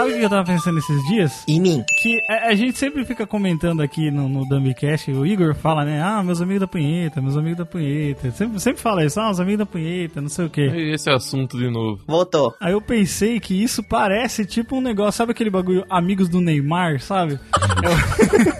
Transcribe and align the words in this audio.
sabe 0.00 0.14
o 0.14 0.18
que 0.18 0.24
eu 0.24 0.30
tava 0.30 0.44
pensando 0.44 0.78
esses 0.78 1.04
dias? 1.08 1.44
Em 1.48 1.60
mim. 1.60 1.84
Que 2.00 2.18
a, 2.28 2.48
a 2.48 2.54
gente 2.54 2.78
sempre 2.78 3.04
fica 3.04 3.26
comentando 3.26 3.82
aqui 3.82 4.10
no, 4.10 4.28
no 4.28 4.48
Dumbcast, 4.48 5.10
o 5.12 5.26
Igor 5.26 5.54
fala, 5.54 5.84
né? 5.84 6.02
Ah, 6.02 6.22
meus 6.22 6.40
amigos 6.40 6.60
da 6.60 6.66
punheta, 6.66 7.20
meus 7.20 7.36
amigos 7.36 7.58
da 7.58 7.66
punheta. 7.66 8.30
Sempre, 8.30 8.60
sempre 8.60 8.80
fala 8.80 9.04
isso, 9.04 9.20
ah, 9.20 9.30
os 9.30 9.40
amigos 9.40 9.58
da 9.58 9.66
punheta, 9.66 10.20
não 10.20 10.28
sei 10.28 10.46
o 10.46 10.50
quê. 10.50 10.62
Esse 10.94 11.10
assunto 11.10 11.58
de 11.58 11.70
novo. 11.70 12.00
Voltou. 12.06 12.54
Aí 12.60 12.72
eu 12.72 12.80
pensei 12.80 13.38
que 13.40 13.62
isso 13.62 13.82
parece 13.82 14.44
tipo 14.46 14.76
um 14.76 14.80
negócio, 14.80 15.18
sabe 15.18 15.32
aquele 15.32 15.50
bagulho 15.50 15.84
amigos 15.90 16.28
do 16.28 16.40
Neymar, 16.40 17.00
sabe? 17.00 17.38
É, 17.82 17.88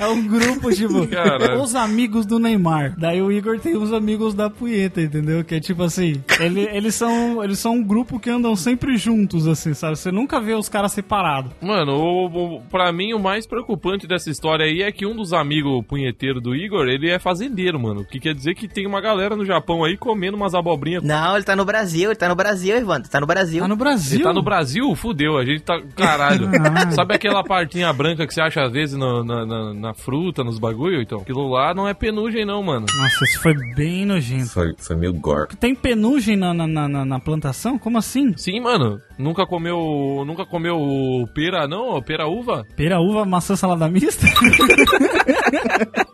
é 0.00 0.06
um 0.08 0.26
grupo, 0.26 0.70
tipo, 0.72 1.06
Caralho. 1.08 1.60
os 1.62 1.74
amigos 1.74 2.26
do 2.26 2.38
Neymar. 2.38 2.94
Daí 2.98 3.20
o 3.22 3.30
Igor 3.30 3.58
tem 3.60 3.76
os 3.76 3.92
amigos 3.92 4.34
da 4.34 4.48
punheta, 4.50 5.00
entendeu? 5.00 5.44
Que 5.44 5.56
é 5.56 5.60
tipo 5.60 5.82
assim, 5.82 6.22
ele- 6.40 6.68
eles, 6.72 6.94
são, 6.94 7.42
eles 7.42 7.58
são 7.58 7.74
um 7.74 7.82
grupo 7.84 8.18
que 8.18 8.30
andam 8.30 8.54
sempre 8.56 8.96
juntos, 8.96 9.46
assim, 9.46 9.74
sabe? 9.74 9.96
Você 9.98 10.10
nunca 10.10 10.40
vê 10.40 10.54
os 10.54 10.68
caras 10.68 10.92
separados. 10.92 11.52
Mano, 11.60 11.92
o, 11.96 12.56
o, 12.56 12.60
pra 12.70 12.92
mim 12.92 13.12
o 13.12 13.18
mais 13.18 13.46
preocupante 13.46 14.06
dessa 14.06 14.30
história 14.30 14.64
aí 14.64 14.82
é 14.82 14.90
que 14.92 15.06
um 15.06 15.14
dos 15.14 15.32
amigos 15.32 15.84
punheteiros 15.86 16.42
do 16.42 16.54
Igor, 16.54 16.86
ele 16.88 17.08
é 17.10 17.18
fazendeiro, 17.18 17.78
mano. 17.78 18.00
O 18.00 18.04
que 18.04 18.18
quer 18.20 18.34
dizer 18.34 18.54
que 18.54 18.66
tem 18.68 18.86
uma 18.86 19.00
galera 19.00 19.36
no 19.36 19.44
Japão 19.44 19.84
aí 19.84 19.96
comendo 19.96 20.36
umas 20.36 20.54
abobrinhas. 20.54 21.02
Não, 21.02 21.34
ele 21.36 21.44
tá 21.44 21.54
no 21.54 21.64
Brasil, 21.64 22.10
ele 22.10 22.16
tá 22.18 22.28
no 22.28 22.34
Brasil, 22.34 22.76
Evandro. 22.76 23.10
Tá 23.10 23.20
no 23.20 23.26
Brasil. 23.26 23.60
Tá 23.62 23.68
no 23.68 23.76
Brasil. 23.76 24.16
Ele 24.16 24.24
tá 24.24 24.32
no 24.32 24.42
Brasil? 24.42 24.94
Fudeu, 24.96 25.36
a 25.36 25.44
gente 25.44 25.62
tá. 25.62 25.80
Caralho. 25.96 26.48
Ah. 26.70 26.90
Sabe 26.92 27.14
aquela 27.14 27.42
partinha 27.42 27.92
branca 27.92 28.26
que 28.26 28.32
você 28.34 28.40
acha 28.40 28.62
às 28.62 28.72
vezes 28.72 28.96
no- 28.96 29.24
na, 29.24 29.44
na, 29.44 29.74
na 29.74 29.89
fruta, 29.94 30.42
nos 30.44 30.58
bagulho? 30.58 31.00
Então, 31.02 31.20
aquilo 31.20 31.48
lá 31.48 31.72
não 31.74 31.86
é 31.88 31.94
penugem, 31.94 32.44
não, 32.44 32.62
mano. 32.62 32.86
Nossa, 32.96 33.24
isso 33.24 33.40
foi 33.42 33.54
bem 33.74 34.04
nojento. 34.06 34.50
Foi, 34.50 34.74
foi 34.78 34.96
meio 34.96 35.12
gore. 35.14 35.56
Tem 35.56 35.74
penugem 35.74 36.36
na, 36.36 36.52
na, 36.54 36.66
na, 36.66 36.88
na- 36.88 37.04
na 37.04 37.20
plantação? 37.20 37.78
Como 37.78 37.98
assim? 37.98 38.36
Sim, 38.36 38.60
mano. 38.60 39.00
Nunca 39.18 39.46
comeu. 39.46 40.24
Nunca 40.26 40.44
comeu 40.46 40.78
pera, 41.34 41.66
não? 41.68 42.00
Pera 42.02 42.26
uva? 42.26 42.66
Pera, 42.76 43.00
uva, 43.00 43.24
maçã, 43.24 43.54
salada 43.56 43.88
mista? 43.88 44.26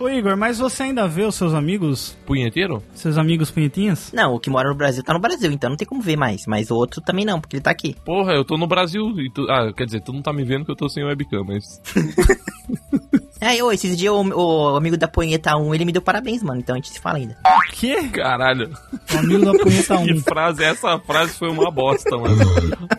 Ô 0.00 0.08
Igor, 0.08 0.36
mas 0.36 0.58
você 0.58 0.84
ainda 0.84 1.08
vê 1.08 1.24
os 1.24 1.34
seus 1.34 1.52
amigos, 1.52 2.16
Punheteiro? 2.24 2.82
seus 2.94 3.18
amigos 3.18 3.50
punhetinhas? 3.50 4.12
Não, 4.12 4.34
o 4.34 4.38
que 4.38 4.48
mora 4.48 4.68
no 4.68 4.74
Brasil 4.76 5.02
tá 5.02 5.12
no 5.12 5.18
Brasil, 5.18 5.50
então 5.50 5.70
não 5.70 5.76
tem 5.76 5.86
como 5.88 6.00
ver 6.00 6.16
mais. 6.16 6.46
Mas 6.46 6.70
o 6.70 6.76
outro 6.76 7.00
também 7.00 7.24
não, 7.24 7.40
porque 7.40 7.56
ele 7.56 7.62
tá 7.62 7.70
aqui. 7.70 7.96
Porra, 8.04 8.32
eu 8.32 8.44
tô 8.44 8.56
no 8.56 8.66
Brasil. 8.68 9.20
E 9.20 9.28
tu, 9.28 9.50
ah, 9.50 9.72
quer 9.72 9.86
dizer, 9.86 10.00
tu 10.02 10.12
não 10.12 10.22
tá 10.22 10.32
me 10.32 10.44
vendo 10.44 10.64
que 10.64 10.70
eu 10.70 10.76
tô 10.76 10.88
sem 10.88 11.04
webcam, 11.04 11.42
mas. 11.44 11.80
É, 13.40 13.62
ô, 13.62 13.70
esses 13.70 13.96
dias 13.96 14.12
o, 14.12 14.22
o 14.22 14.76
amigo 14.76 14.96
da 14.96 15.06
Punheta 15.06 15.56
1, 15.56 15.74
ele 15.74 15.84
me 15.84 15.92
deu 15.92 16.02
parabéns, 16.02 16.42
mano. 16.42 16.60
Então 16.60 16.74
a 16.74 16.78
gente 16.78 16.90
se 16.90 17.00
fala 17.00 17.18
ainda. 17.18 17.36
O 17.44 17.72
quê? 17.72 18.08
Caralho. 18.12 18.70
O 19.14 19.18
amigo 19.18 19.44
da 19.44 19.52
punheta 19.52 19.94
1. 19.94 20.06
Que 20.08 20.20
frase, 20.20 20.64
essa 20.64 20.98
frase 20.98 21.38
foi 21.38 21.48
uma 21.48 21.70
bosta, 21.70 22.16
mano. 22.16 22.36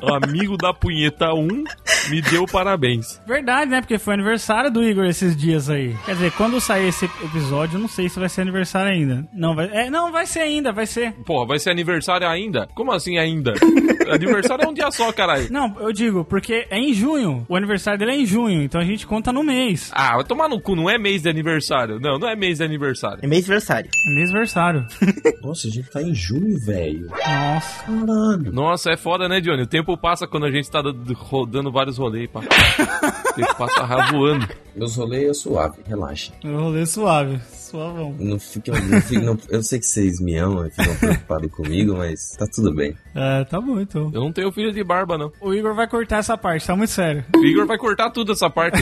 O 0.02 0.14
amigo 0.14 0.58
da 0.58 0.74
punheta 0.74 1.34
1 1.34 1.64
me 2.10 2.22
deu 2.22 2.46
parabéns. 2.46 3.20
Verdade, 3.26 3.72
né? 3.72 3.82
Porque 3.82 3.98
foi 3.98 4.14
aniversário 4.14 4.72
do 4.72 4.84
Igor 4.84 5.06
esses 5.06 5.36
dias 5.36 5.70
aí. 5.70 5.96
Quer 6.06 6.14
dizer, 6.14 6.32
quando 6.34 6.62
sair 6.62 6.88
esse 6.88 7.06
episódio, 7.06 7.78
eu 7.78 7.82
não 7.82 7.88
sei 7.88 8.08
se 8.10 8.20
vai 8.20 8.30
ser 8.30 8.42
aniversário 8.42 8.92
ainda. 8.92 9.28
Não, 9.34 9.56
vai, 9.56 9.70
é, 9.72 9.90
não, 9.90 10.12
vai 10.12 10.26
ser 10.26 10.40
ainda, 10.40 10.72
vai 10.72 10.86
ser. 10.86 11.14
Porra, 11.26 11.48
vai 11.48 11.60
ser 11.60 11.72
aniversário 11.72 12.28
ainda? 12.28 12.68
Como 12.76 12.92
assim 12.92 13.18
ainda? 13.18 13.54
aniversário 14.14 14.66
é 14.66 14.68
um 14.68 14.74
dia 14.74 14.92
só, 14.92 15.12
caralho. 15.12 15.48
Não, 15.52 15.76
eu 15.80 15.92
digo, 15.92 16.24
porque 16.26 16.66
é 16.70 16.78
em 16.78 16.94
junho. 16.94 17.46
O 17.48 17.56
aniversário 17.56 18.00
dele 18.00 18.12
é 18.12 18.16
em 18.16 18.26
junho, 18.26 18.62
então 18.64 18.80
a 18.80 18.86
gente 18.86 19.06
conta 19.08 19.32
no 19.32 19.44
mês. 19.44 19.90
Ah, 19.94 20.16
vai 20.16 20.24
tomar 20.24 20.48
no 20.50 20.60
cu, 20.62 20.76
não 20.76 20.90
é 20.90 20.98
mês 20.98 21.22
de 21.24 21.30
aniversário. 21.30 22.00
Não, 22.00 22.18
não 22.20 22.28
é 22.30 22.36
mês 22.36 22.58
de 22.60 22.64
aniversário. 22.64 23.20
É 23.22 23.28
mês 23.28 23.46
aniversário. 23.46 23.90
É 24.08 24.14
mêsversário. 24.16 24.86
Nossa, 25.44 25.68
a 25.68 25.72
gente 25.72 25.90
tá 25.90 26.02
em 26.02 26.14
junho, 26.14 26.58
velho. 26.60 27.08
Nossa. 27.10 27.84
Caralho. 27.86 28.52
Nossa, 28.52 28.92
é 28.92 28.98
foda, 28.98 29.28
né, 29.28 29.40
Johnny? 29.42 29.64
O 29.64 29.68
tempo 29.68 29.98
passa 29.98 30.28
quando 30.28 30.46
a 30.46 30.52
gente 30.52 30.70
tá 30.70 30.82
dando- 30.82 31.14
rodando 31.14 31.72
vários 31.72 31.98
rolês, 31.98 32.30
pá. 32.30 32.40
O 32.42 33.34
tempo 33.34 33.56
passa 33.58 33.84
ra- 33.86 34.12
voando. 34.12 34.48
Meus 34.76 34.96
rolês 34.96 35.30
é 35.30 35.34
suave, 35.34 35.78
relaxa. 35.88 36.32
Eu 36.44 36.60
rolê 36.60 36.86
suave. 36.86 37.40
Suavão. 37.70 38.16
Não 38.20 38.40
fiquem, 38.40 38.74
não 38.74 39.02
fiquem- 39.02 39.24
não- 39.26 39.38
eu 39.50 39.62
sei 39.62 39.78
que 39.80 39.86
vocês 39.86 40.20
me 40.20 40.36
amam 40.38 40.66
e 40.66 40.72
ficam 40.72 40.96
preocupados 40.96 41.52
comigo, 41.52 41.96
mas 41.98 42.32
tá 42.38 42.48
tudo 42.48 42.74
bem. 42.74 42.96
É, 43.14 43.44
tá 43.44 43.62
bom 43.62 43.80
então. 43.80 43.99
Eu 44.14 44.22
não 44.22 44.32
tenho 44.32 44.52
filho 44.52 44.72
de 44.72 44.84
barba, 44.84 45.18
não. 45.18 45.32
O 45.42 45.54
Igor 45.54 45.74
vai 45.76 45.88
cortar 45.88 46.18
essa 46.18 46.38
parte, 46.38 46.66
tá 46.66 46.76
muito 46.76 46.92
sério. 46.92 47.26
O 47.36 47.46
Igor 47.46 47.66
vai 47.66 47.78
cortar 47.78 48.10
tudo 48.12 48.32
essa 48.32 48.50
parte. 48.50 48.80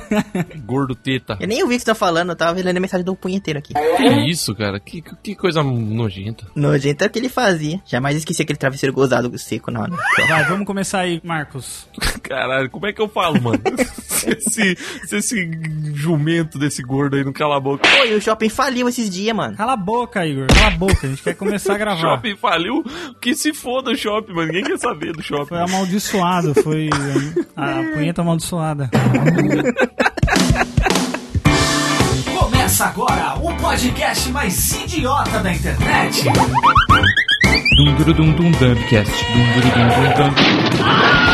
Gordo 0.64 0.94
teta. 0.94 1.36
Eu 1.40 1.48
nem 1.48 1.62
ouvi 1.62 1.74
o 1.74 1.78
que 1.78 1.80
você 1.84 1.86
tá 1.86 1.94
falando, 1.94 2.30
eu 2.30 2.36
tava 2.36 2.58
lendo 2.60 2.76
a 2.76 2.80
mensagem 2.80 3.04
do 3.04 3.14
punheteiro 3.14 3.58
aqui. 3.58 3.74
Que 3.74 4.30
isso, 4.30 4.54
cara? 4.54 4.80
Que, 4.80 5.02
que 5.22 5.34
coisa 5.34 5.62
nojenta. 5.62 6.46
Nojento 6.54 7.04
é 7.04 7.06
o 7.06 7.10
que 7.10 7.18
ele 7.18 7.28
fazia. 7.28 7.80
Jamais 7.86 8.16
esqueci 8.16 8.42
aquele 8.42 8.58
travesseiro 8.58 8.94
gozado 8.94 9.36
seco 9.38 9.70
na 9.70 9.80
hora. 9.82 9.92
Vai, 10.28 10.44
vamos 10.44 10.66
começar 10.66 11.00
aí, 11.00 11.20
Marcos. 11.22 11.88
Caralho, 12.22 12.70
como 12.70 12.86
é 12.86 12.92
que 12.92 13.00
eu 13.00 13.08
falo, 13.08 13.40
mano? 13.40 13.60
se, 13.98 14.30
esse, 14.30 14.76
se 15.06 15.16
esse 15.16 15.50
jumento 15.94 16.58
desse 16.58 16.82
gordo 16.82 17.16
aí 17.16 17.24
não 17.24 17.32
cala 17.32 17.56
a 17.56 17.60
boca. 17.60 17.88
Pô, 17.88 18.04
e 18.04 18.14
o 18.14 18.20
shopping 18.20 18.48
faliu 18.48 18.88
esses 18.88 19.08
dias, 19.10 19.34
mano. 19.34 19.56
Cala 19.56 19.72
a 19.74 19.76
boca, 19.76 20.26
Igor. 20.26 20.46
Cala 20.48 20.66
a 20.68 20.70
boca, 20.70 21.06
a 21.06 21.10
gente 21.10 21.22
quer 21.22 21.34
começar 21.34 21.72
a 21.72 21.76
O 21.76 21.78
gravar. 21.78 22.00
shopping 22.16 22.36
faliu? 22.36 22.82
Que 23.20 23.34
se 23.34 23.52
foda 23.52 23.90
o 23.90 23.96
shopping, 23.96 24.32
mano. 24.32 24.45
Ninguém 24.46 24.62
quer 24.64 24.78
saber 24.78 25.12
do 25.12 25.22
shopping. 25.22 25.46
Foi 25.46 25.58
amaldiçoado, 25.58 26.54
foi 26.62 26.88
a, 27.56 27.80
a 27.80 27.82
punheta 27.94 28.22
amaldiçoada. 28.22 28.90
Começa 32.38 32.86
agora 32.86 33.34
o 33.42 33.54
podcast 33.56 34.28
mais 34.30 34.72
idiota 34.72 35.40
da 35.40 35.52
internet. 35.52 36.24
Dum 37.76 37.94
dum 37.96 38.12
dum 38.12 38.32
dum 38.32 38.50
dumbcast. 38.52 39.24
Dum 39.32 39.44
dum 39.52 39.60
dum 39.60 39.88
dum 39.88 40.30
dum. 40.30 41.25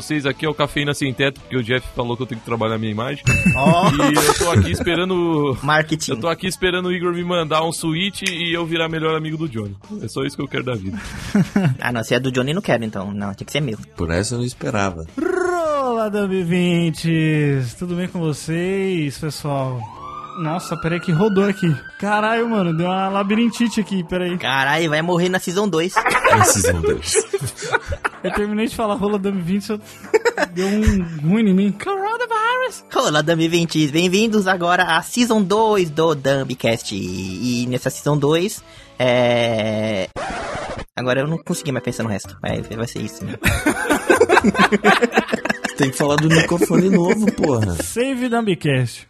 Vocês? 0.00 0.26
Aqui 0.26 0.44
é 0.44 0.48
o 0.48 0.54
Cafeína 0.54 0.92
Sem 0.94 1.12
Teto, 1.12 1.40
porque 1.40 1.56
o 1.56 1.62
Jeff 1.62 1.86
falou 1.94 2.16
que 2.16 2.22
eu 2.22 2.26
tenho 2.26 2.40
que 2.40 2.46
trabalhar 2.46 2.74
a 2.74 2.78
minha 2.78 2.90
imagem. 2.92 3.22
Ó, 3.56 3.90
E 3.90 4.14
eu 4.14 4.34
tô 4.38 4.50
aqui 4.50 4.70
esperando. 4.70 5.56
marketing. 5.62 6.10
Eu 6.12 6.20
tô 6.20 6.28
aqui 6.28 6.46
esperando 6.46 6.86
o 6.86 6.92
Igor 6.92 7.12
me 7.12 7.24
mandar 7.24 7.62
um 7.64 7.72
switch 7.72 8.22
e 8.22 8.52
eu 8.52 8.66
virar 8.66 8.88
melhor 8.88 9.16
amigo 9.16 9.36
do 9.36 9.48
Johnny. 9.48 9.76
É 10.02 10.08
só 10.08 10.22
isso 10.24 10.36
que 10.36 10.42
eu 10.42 10.48
quero 10.48 10.64
da 10.64 10.74
vida. 10.74 10.98
Ah, 11.80 11.92
não, 11.92 12.02
se 12.02 12.14
é 12.14 12.20
do 12.20 12.32
Johnny, 12.32 12.52
não 12.52 12.62
quero, 12.62 12.84
então. 12.84 13.12
Não, 13.12 13.32
tinha 13.34 13.46
que 13.46 13.52
ser 13.52 13.60
meu. 13.60 13.78
Por 13.96 14.10
essa 14.10 14.34
eu 14.34 14.38
não 14.38 14.44
esperava. 14.46 15.04
Olá, 15.16 16.10
Dub20! 16.10 17.76
Tudo 17.78 17.94
bem 17.94 18.08
com 18.08 18.18
vocês, 18.18 19.16
pessoal? 19.18 19.80
Nossa, 20.38 20.76
peraí 20.76 21.00
que 21.00 21.12
rodou 21.12 21.44
aqui. 21.48 21.74
Caralho, 21.98 22.48
mano, 22.48 22.76
deu 22.76 22.86
uma 22.86 23.08
labirintite 23.08 23.80
aqui, 23.80 24.04
peraí. 24.04 24.36
Caralho, 24.36 24.90
vai 24.90 25.00
morrer 25.00 25.28
na 25.30 25.38
Season 25.38 25.66
2. 25.68 25.94
Esses 26.42 26.62
são 26.62 26.80
dois. 26.82 27.14
Eu 28.26 28.32
terminei 28.32 28.66
de 28.66 28.74
falar 28.74 28.94
rola 28.94 29.20
Dub20, 29.20 29.60
só 29.60 29.78
deu 30.52 30.66
um 30.66 31.28
ruim 31.28 31.48
em 31.48 31.54
mim. 31.54 31.70
Coronavirus! 31.70 32.84
Olá, 32.92 33.22
Dumb20, 33.22 33.88
bem-vindos 33.92 34.48
agora 34.48 34.82
à 34.82 35.00
Season 35.00 35.40
2 35.40 35.90
do 35.90 36.12
Dumbcast. 36.16 36.92
E, 36.92 37.68
nessa 37.68 37.88
Season 37.88 38.18
2, 38.18 38.64
é... 38.98 40.08
Agora 40.96 41.20
eu 41.20 41.28
não 41.28 41.38
consegui 41.38 41.70
mais 41.70 41.84
pensar 41.84 42.02
no 42.02 42.08
resto. 42.08 42.36
Vai, 42.42 42.62
vai 42.62 42.88
ser 42.88 43.02
isso, 43.02 43.24
né? 43.24 43.34
Tem 45.78 45.92
que 45.92 45.96
falar 45.96 46.16
do 46.16 46.28
microfone 46.28 46.90
novo, 46.90 47.30
porra. 47.30 47.76
Save 47.80 48.28
Dumbcast. 48.28 49.06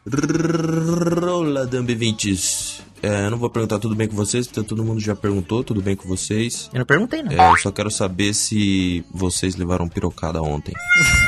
Rola, 1.22 1.66
Dumb20s. 1.66 2.82
É, 3.02 3.26
eu 3.26 3.30
não 3.30 3.38
vou 3.38 3.50
perguntar 3.50 3.78
tudo 3.78 3.94
bem 3.94 4.08
com 4.08 4.16
vocês, 4.16 4.46
porque 4.46 4.62
todo 4.66 4.84
mundo 4.84 5.00
já 5.00 5.14
perguntou 5.14 5.62
tudo 5.62 5.82
bem 5.82 5.94
com 5.94 6.08
vocês. 6.08 6.70
Eu 6.72 6.78
não 6.80 6.86
perguntei, 6.86 7.22
não. 7.22 7.32
É, 7.32 7.52
eu 7.52 7.56
só 7.58 7.70
quero 7.70 7.90
saber 7.90 8.34
se 8.34 9.04
vocês 9.10 9.56
levaram 9.56 9.88
pirocada 9.88 10.42
ontem. 10.42 10.74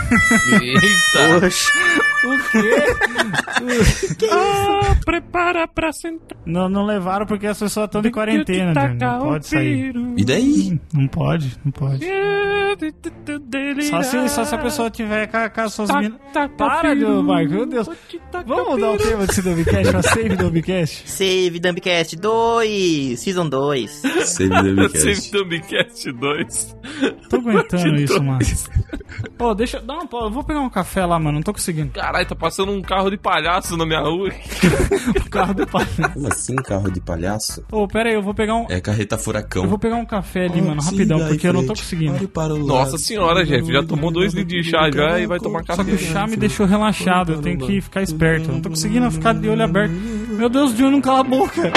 Eita! 0.62 1.46
Oxe, 1.46 1.70
O 2.24 2.50
quê? 2.50 2.84
Ah, 4.30 4.96
prepara 5.04 5.66
pra 5.66 5.92
sentar. 5.92 6.38
Não, 6.46 6.68
não 6.68 6.86
levaram 6.86 7.26
porque 7.26 7.46
as 7.46 7.58
pessoas 7.58 7.86
estão 7.86 8.00
de 8.00 8.10
quarentena, 8.10 8.72
Johnny. 8.72 8.98
Não 8.98 9.18
pode 9.20 9.46
sair. 9.48 9.92
E 10.16 10.24
daí? 10.24 10.80
Não 10.92 11.08
pode, 11.08 11.56
não 11.64 11.72
pode. 11.72 12.06
Só 13.90 14.02
se, 14.02 14.28
só 14.28 14.44
se 14.44 14.54
a 14.54 14.58
pessoa 14.58 14.90
tiver 14.90 15.26
com, 15.26 15.50
com 15.50 15.60
as 15.60 15.72
suas 15.74 15.90
minas. 15.90 16.18
Para, 16.56 16.94
meu 16.94 17.22
Marco, 17.22 17.50
meu 17.52 17.66
Deus. 17.66 17.88
Vamos 18.46 18.68
mudar 18.68 18.92
o 18.92 18.98
tema 18.98 19.26
desse 19.26 19.42
Dumbcast 19.42 19.90
pra 19.90 20.02
Save 20.02 20.36
Dumbcast? 20.36 21.10
Save 21.10 21.60
Dumbcast 21.60 22.16
2, 22.16 23.20
Season 23.20 23.48
2. 23.48 23.90
Save 23.90 24.24
Save 24.26 24.48
Dumbcast. 24.76 25.32
Dumbcast 25.32 26.12
2. 26.12 26.76
Tô 27.28 27.36
aguentando 27.36 27.96
isso, 28.00 28.22
mano. 28.22 28.38
Pô, 29.36 29.54
deixa. 29.54 29.80
Dá 29.80 29.94
uma 29.94 30.06
pausa. 30.06 30.26
Eu 30.26 30.30
vou 30.30 30.44
pegar 30.44 30.60
um 30.60 30.70
café 30.70 31.04
lá, 31.04 31.18
mano. 31.18 31.36
Não 31.36 31.42
tô 31.42 31.52
conseguindo. 31.52 31.90
Caralho, 32.08 32.26
tá 32.26 32.34
passando 32.34 32.72
um 32.72 32.80
carro 32.80 33.10
de 33.10 33.18
palhaço 33.18 33.76
na 33.76 33.84
minha 33.84 34.00
rua. 34.00 34.30
Carro 35.30 35.52
do 35.52 35.66
pai. 35.66 35.86
Como 36.14 36.26
assim, 36.28 36.56
carro 36.56 36.90
de 36.90 37.00
palhaço? 37.02 37.62
Ô, 37.70 37.86
pera 37.86 38.08
aí, 38.08 38.14
eu 38.14 38.22
vou 38.22 38.32
pegar 38.32 38.54
um. 38.54 38.64
É 38.70 38.80
carreta 38.80 39.18
furacão. 39.18 39.64
Eu 39.64 39.68
vou 39.68 39.78
pegar 39.78 39.96
um 39.96 40.06
café 40.06 40.46
ali, 40.46 40.62
mano, 40.62 40.80
rapidão, 40.80 41.18
porque 41.26 41.46
eu 41.46 41.52
não 41.52 41.66
tô 41.66 41.74
conseguindo. 41.74 42.18
Nossa 42.64 42.96
senhora, 42.96 43.44
Jeff, 43.44 43.70
já 43.70 43.82
tomou 43.82 44.10
dois 44.10 44.32
litros 44.32 44.62
de 44.64 44.70
chá 44.70 44.90
já 44.90 45.20
e 45.20 45.26
vai 45.26 45.38
tomar 45.38 45.60
Só 45.66 45.76
café. 45.76 45.84
que 45.84 45.96
o 45.96 45.98
chá 45.98 46.26
me 46.26 46.36
deixou 46.36 46.64
relaxado, 46.64 47.34
eu 47.34 47.42
tenho 47.42 47.58
que 47.58 47.78
ficar 47.82 48.00
esperto. 48.00 48.48
Eu 48.48 48.54
não 48.54 48.62
tô 48.62 48.70
conseguindo 48.70 49.10
ficar 49.10 49.34
de 49.34 49.46
olho 49.46 49.62
aberto. 49.62 49.92
Meu 49.92 50.48
Deus, 50.48 50.70
o 50.70 50.74
John 50.76 50.90
não 50.90 51.02
cala 51.02 51.20
a 51.20 51.24
boca. 51.24 51.70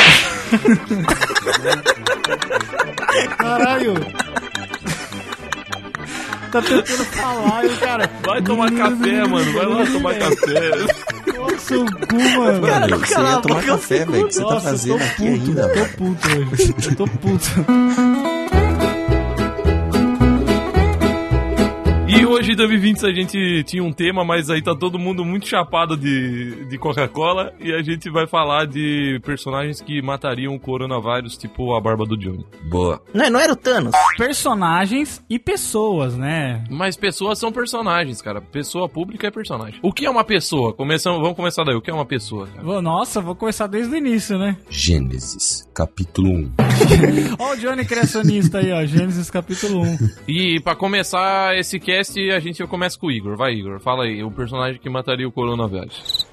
Caralho. 3.37 3.95
Tá 6.51 6.61
tentando 6.61 7.05
falar, 7.05 7.63
e 7.63 7.67
o 7.67 7.77
cara. 7.77 8.09
Vai 8.25 8.41
tomar 8.41 8.71
café, 8.71 9.25
mano. 9.27 9.53
Vai 9.53 9.65
lá 9.65 9.85
tomar 9.85 10.15
café. 10.15 10.69
Nossa, 11.37 11.57
seu 11.59 11.85
cu, 11.85 12.15
mano. 12.37 12.61
Mano, 12.61 12.99
você 12.99 13.21
ia 13.21 13.37
tomar 13.37 13.63
café, 13.63 14.05
velho. 14.05 14.25
O 14.25 14.27
que 14.27 14.33
você 14.33 14.43
tá 14.45 14.53
eu 14.55 14.61
fazendo 14.61 14.97
tô 14.97 15.03
aqui 15.05 15.15
puto, 15.15 15.49
ainda, 15.49 15.61
tô 15.69 15.73
velho? 15.73 15.89
puto 15.97 16.27
hoje. 16.27 16.75
Eu 16.89 16.95
tô 16.95 17.07
puto. 17.07 17.65
Hoje, 22.31 22.55
2020, 22.55 23.05
a 23.05 23.11
gente 23.13 23.63
tinha 23.65 23.83
um 23.83 23.91
tema, 23.91 24.23
mas 24.23 24.49
aí 24.49 24.61
tá 24.61 24.73
todo 24.73 24.97
mundo 24.97 25.25
muito 25.25 25.45
chapado 25.45 25.97
de, 25.97 26.63
de 26.63 26.77
Coca-Cola. 26.77 27.51
E 27.59 27.73
a 27.73 27.83
gente 27.83 28.09
vai 28.09 28.25
falar 28.25 28.65
de 28.65 29.19
personagens 29.25 29.81
que 29.81 30.01
matariam 30.01 30.55
o 30.55 30.59
coronavírus, 30.59 31.35
tipo 31.35 31.75
a 31.75 31.81
barba 31.81 32.05
do 32.05 32.15
Johnny. 32.15 32.45
Boa. 32.69 33.01
Não, 33.13 33.29
não 33.29 33.37
era 33.37 33.51
o 33.51 33.55
Thanos? 33.55 33.93
Personagens 34.17 35.21
e 35.29 35.37
pessoas, 35.37 36.15
né? 36.15 36.63
Mas 36.69 36.95
pessoas 36.95 37.37
são 37.37 37.51
personagens, 37.51 38.21
cara. 38.21 38.39
Pessoa 38.39 38.87
pública 38.87 39.27
é 39.27 39.31
personagem. 39.31 39.81
O 39.83 39.91
que 39.91 40.05
é 40.05 40.09
uma 40.09 40.23
pessoa? 40.23 40.71
Começamos, 40.73 41.19
vamos 41.19 41.35
começar 41.35 41.65
daí. 41.65 41.75
O 41.75 41.81
que 41.81 41.91
é 41.91 41.93
uma 41.93 42.05
pessoa? 42.05 42.47
cara? 42.47 42.81
Nossa, 42.81 43.19
vou 43.19 43.35
começar 43.35 43.67
desde 43.67 43.93
o 43.93 43.97
início, 43.97 44.37
né? 44.39 44.55
Gênesis, 44.69 45.67
capítulo 45.73 46.29
1. 46.29 46.51
Ó 47.37 47.51
o 47.51 47.57
Johnny 47.57 47.83
criacionista 47.83 48.59
aí, 48.59 48.71
ó. 48.71 48.85
Gênesis 48.85 49.29
capítulo 49.29 49.81
1. 49.81 49.97
E 50.29 50.61
pra 50.61 50.75
começar 50.75 51.57
esse 51.57 51.77
cast, 51.77 52.20
a 52.29 52.39
gente 52.39 52.65
começa 52.67 52.99
com 52.99 53.07
o 53.07 53.11
Igor. 53.11 53.35
Vai, 53.35 53.53
Igor. 53.53 53.79
Fala 53.79 54.03
aí. 54.03 54.23
O 54.23 54.29
personagem 54.29 54.79
que 54.79 54.89
mataria 54.89 55.27
o 55.27 55.31
coronavírus. 55.31 56.27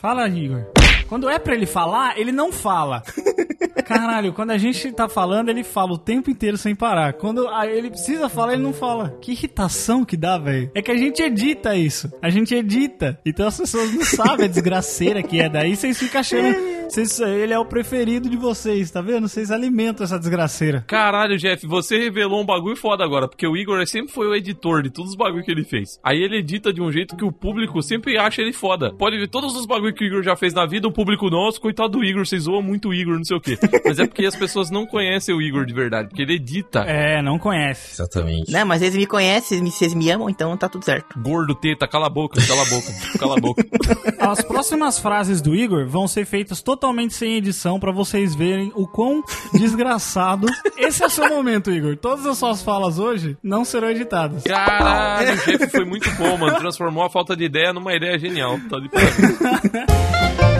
Fala, 0.00 0.28
Igor. 0.28 0.64
Quando 1.08 1.28
é 1.28 1.38
pra 1.38 1.54
ele 1.54 1.66
falar, 1.66 2.18
ele 2.18 2.32
não 2.32 2.52
fala. 2.52 3.02
Caralho, 3.88 4.34
quando 4.34 4.50
a 4.50 4.58
gente 4.58 4.92
tá 4.92 5.08
falando, 5.08 5.48
ele 5.48 5.64
fala 5.64 5.92
o 5.92 5.98
tempo 5.98 6.30
inteiro 6.30 6.58
sem 6.58 6.74
parar. 6.74 7.14
Quando 7.14 7.48
ele 7.64 7.88
precisa 7.88 8.28
falar, 8.28 8.52
ele 8.52 8.62
não 8.62 8.74
fala. 8.74 9.16
Que 9.22 9.32
irritação 9.32 10.04
que 10.04 10.14
dá, 10.14 10.36
velho. 10.36 10.70
É 10.74 10.82
que 10.82 10.90
a 10.90 10.96
gente 10.96 11.22
edita 11.22 11.74
isso. 11.74 12.12
A 12.20 12.28
gente 12.28 12.54
edita. 12.54 13.18
Então 13.24 13.46
as 13.46 13.56
pessoas 13.56 13.94
não 13.94 14.04
sabem 14.04 14.44
a 14.44 14.48
desgraceira 14.48 15.22
que 15.22 15.40
é. 15.40 15.48
Daí 15.48 15.74
vocês 15.74 15.98
ficam 15.98 16.20
achando. 16.20 16.78
Vocês, 16.88 17.20
ele 17.20 17.52
é 17.52 17.58
o 17.58 17.66
preferido 17.66 18.30
de 18.30 18.36
vocês, 18.36 18.90
tá 18.90 19.02
vendo? 19.02 19.28
Vocês 19.28 19.50
alimentam 19.50 20.04
essa 20.04 20.18
desgraceira. 20.18 20.84
Caralho, 20.86 21.36
Jeff, 21.36 21.66
você 21.66 21.98
revelou 21.98 22.40
um 22.40 22.46
bagulho 22.46 22.76
foda 22.76 23.04
agora, 23.04 23.28
porque 23.28 23.46
o 23.46 23.54
Igor 23.54 23.86
sempre 23.86 24.10
foi 24.10 24.26
o 24.26 24.34
editor 24.34 24.82
de 24.82 24.88
todos 24.88 25.10
os 25.10 25.16
bagulhos 25.16 25.44
que 25.44 25.52
ele 25.52 25.64
fez. 25.64 26.00
Aí 26.02 26.22
ele 26.22 26.38
edita 26.38 26.72
de 26.72 26.80
um 26.80 26.90
jeito 26.90 27.14
que 27.14 27.26
o 27.26 27.32
público 27.32 27.82
sempre 27.82 28.16
acha 28.16 28.40
ele 28.40 28.54
foda. 28.54 28.90
Pode 28.94 29.18
ver 29.18 29.28
todos 29.28 29.54
os 29.54 29.66
bagulhos 29.66 29.98
que 29.98 30.04
o 30.04 30.06
Igor 30.06 30.22
já 30.22 30.34
fez 30.34 30.54
na 30.54 30.64
vida, 30.64 30.88
o 30.88 30.92
público, 30.92 31.28
nossa, 31.28 31.60
coitado 31.60 31.98
do 31.98 32.04
Igor, 32.04 32.24
vocês 32.24 32.44
zoam 32.44 32.62
muito 32.62 32.88
o 32.88 32.94
Igor, 32.94 33.16
não 33.16 33.24
sei 33.24 33.36
o 33.36 33.40
quê. 33.40 33.58
Mas 33.84 33.98
é 33.98 34.06
porque 34.06 34.24
as 34.26 34.36
pessoas 34.36 34.70
não 34.70 34.86
conhecem 34.86 35.34
o 35.34 35.40
Igor 35.42 35.64
de 35.64 35.72
verdade, 35.74 36.08
porque 36.08 36.22
ele 36.22 36.34
edita. 36.34 36.80
É, 36.80 37.20
não 37.22 37.38
conhece. 37.38 37.92
Exatamente. 37.94 38.50
Não, 38.52 38.66
mas 38.66 38.82
eles 38.82 38.94
me 38.96 39.06
conhecem, 39.06 39.64
vocês 39.64 39.94
me- 39.94 40.10
amam, 40.10 40.28
então 40.30 40.56
tá 40.56 40.68
tudo 40.68 40.84
certo. 40.84 41.18
Gordo, 41.20 41.54
teta, 41.54 41.86
cala 41.86 42.06
a 42.06 42.10
boca, 42.10 42.40
cala 42.46 42.62
a 42.62 42.64
boca, 42.66 42.92
cala 43.18 43.34
a 43.36 43.40
boca. 43.40 43.64
As 44.18 44.42
próximas 44.42 44.98
frases 44.98 45.40
do 45.40 45.54
Igor 45.54 45.86
vão 45.86 46.06
ser 46.08 46.24
feitas 46.24 46.60
totalmente 46.62 47.14
sem 47.14 47.36
edição 47.36 47.78
pra 47.78 47.92
vocês 47.92 48.34
verem 48.34 48.72
o 48.74 48.86
quão 48.86 49.22
desgraçado. 49.52 50.46
Esse 50.78 51.02
é 51.02 51.06
o 51.06 51.10
seu 51.10 51.28
momento, 51.28 51.70
Igor. 51.70 51.96
Todas 51.96 52.26
as 52.26 52.38
suas 52.38 52.62
falas 52.62 52.98
hoje 52.98 53.36
não 53.42 53.64
serão 53.64 53.90
editadas. 53.90 54.42
Caralho, 54.44 55.32
o 55.34 55.36
Jeff 55.44 55.68
foi 55.70 55.84
muito 55.84 56.10
bom, 56.12 56.36
mano. 56.36 56.58
Transformou 56.58 57.04
a 57.04 57.10
falta 57.10 57.36
de 57.36 57.44
ideia 57.44 57.72
numa 57.72 57.94
ideia 57.94 58.18
genial. 58.18 58.58
Tá 58.68 58.78
de 58.78 58.88
parabéns. 58.88 60.57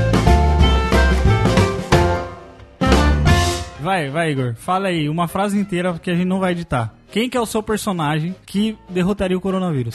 Vai, 3.89 4.11
vai, 4.11 4.33
Igor. 4.33 4.55
Fala 4.55 4.89
aí 4.89 5.09
uma 5.09 5.27
frase 5.27 5.59
inteira 5.59 5.99
que 5.99 6.11
a 6.11 6.15
gente 6.15 6.27
não 6.27 6.39
vai 6.39 6.53
editar. 6.53 6.93
Quem 7.11 7.31
que 7.31 7.39
é 7.39 7.41
o 7.41 7.47
seu 7.47 7.63
personagem 7.63 8.37
que 8.45 8.77
derrotaria 8.87 9.35
o 9.35 9.41
coronavírus? 9.41 9.95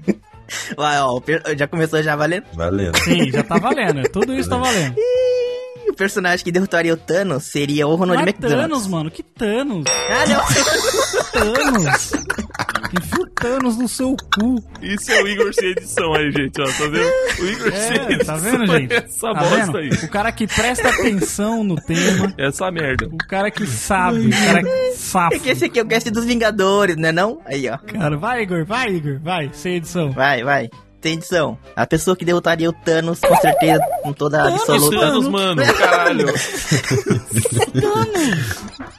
Vai, 0.76 1.00
ó, 1.00 1.20
já 1.56 1.66
começou 1.66 2.02
já 2.02 2.14
valendo? 2.14 2.44
Valendo. 2.52 2.96
Sim, 2.98 3.30
já 3.30 3.42
tá 3.42 3.58
valendo. 3.58 4.02
Tudo 4.10 4.34
isso 4.34 4.48
tá 4.48 4.58
valendo. 4.58 4.94
E 4.98 5.90
o 5.90 5.94
personagem 5.94 6.44
que 6.44 6.52
derrotaria 6.52 6.92
o 6.92 6.96
Thanos 6.98 7.44
seria 7.44 7.86
o 7.88 7.94
Ronald 7.94 8.20
Não 8.20 8.26
é 8.26 8.30
McDonald. 8.30 8.68
Thanos, 8.68 8.86
mano. 8.86 9.10
Que 9.10 9.22
Thanos? 9.22 9.84
Ah, 10.10 10.26
não. 10.28 11.32
Thanos. 11.32 12.12
Enfia 12.96 13.20
o 13.24 13.26
Thanos 13.30 13.76
no 13.76 13.88
seu 13.88 14.16
cu. 14.34 14.62
Isso 14.82 15.10
é 15.12 15.22
o 15.22 15.28
Igor 15.28 15.52
sem 15.54 15.70
edição 15.70 16.14
aí, 16.14 16.30
gente, 16.30 16.60
ó. 16.60 16.64
Tá 16.64 16.86
vendo? 16.86 17.10
O 17.40 17.46
Igor 17.46 17.72
sem 17.72 17.98
É, 17.98 18.12
edição. 18.12 18.26
tá 18.26 18.36
vendo, 18.36 18.66
gente? 18.66 18.94
Essa 18.94 19.34
Tá 19.34 19.40
bosta 19.40 19.56
vendo? 19.66 19.76
aí. 19.78 19.88
O 19.90 20.08
cara 20.08 20.32
que 20.32 20.46
presta 20.46 20.88
atenção 20.88 21.64
no 21.64 21.76
tema. 21.76 22.32
Essa 22.38 22.70
merda. 22.70 23.06
O 23.06 23.16
cara 23.18 23.50
que 23.50 23.66
sabe. 23.66 24.26
O 24.26 24.30
cara 24.30 24.62
que 24.62 24.92
safa. 24.96 25.34
É 25.34 25.38
que 25.38 25.48
esse 25.50 25.64
aqui 25.64 25.78
é 25.78 25.82
o 25.82 25.86
cast 25.86 26.10
dos 26.10 26.24
Vingadores, 26.24 26.96
né 26.96 27.10
não? 27.12 27.40
Aí, 27.46 27.68
ó. 27.68 27.76
Cara, 27.78 28.16
vai, 28.16 28.42
Igor. 28.42 28.64
Vai, 28.64 28.88
Igor. 28.94 29.18
Vai. 29.22 29.50
Sem 29.52 29.76
edição. 29.76 30.10
Vai, 30.12 30.42
vai. 30.44 30.68
Tem 31.04 31.12
edição. 31.12 31.58
A 31.76 31.86
pessoa 31.86 32.16
que 32.16 32.24
derrotaria 32.24 32.66
o 32.66 32.72
Thanos, 32.72 33.20
com 33.20 33.36
certeza, 33.36 33.84
com 34.02 34.10
toda 34.10 34.42
a 34.42 34.48
absoluta. 34.48 34.98
Thanos, 34.98 35.28
mano, 35.28 35.62
caralho. 35.76 36.26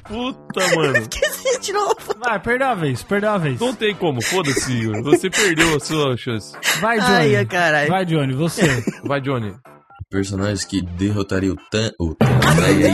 Puta, 0.03 0.75
mano. 0.75 0.97
Esqueci 0.99 1.59
de 1.61 1.73
novo. 1.73 1.95
Vai, 2.23 2.39
perdeu 2.39 2.67
a 2.67 2.75
vez. 2.75 3.01
Perdeu 3.01 3.31
a 3.31 3.39
vez. 3.39 3.59
Não 3.59 3.73
tem 3.73 3.95
como, 3.95 4.21
foda-se, 4.21 4.71
Igor. 4.71 5.01
Você 5.01 5.31
perdeu 5.31 5.75
a 5.75 5.79
sua 5.79 6.15
chance. 6.15 6.55
Vai, 6.79 6.99
Johnny. 6.99 7.35
Ai, 7.37 7.45
caralho. 7.47 7.89
Vai, 7.89 8.05
Johnny. 8.05 8.33
Você. 8.35 8.83
Vai, 9.03 9.19
Johnny. 9.19 9.55
Personagens 10.09 10.63
que 10.63 10.81
derrotaria 10.81 11.51
o 11.51 11.55
Tan... 11.71 11.91
O 11.99 12.15
aí. 12.65 12.85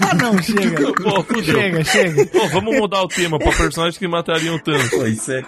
ah, 0.00 0.14
não. 0.14 0.40
Chega. 0.40 0.92
Pô, 1.02 1.22
fudeu. 1.24 1.42
Chega, 1.44 1.84
chega. 1.84 2.26
Pô, 2.26 2.48
vamos 2.48 2.76
mudar 2.78 3.02
o 3.02 3.08
tema 3.08 3.38
pra 3.38 3.52
personagens 3.52 3.98
que 3.98 4.06
matariam 4.06 4.54
o 4.54 4.62
Thanos. 4.62 4.88
Pô, 4.90 5.04
isso 5.06 5.32
é, 5.32 5.42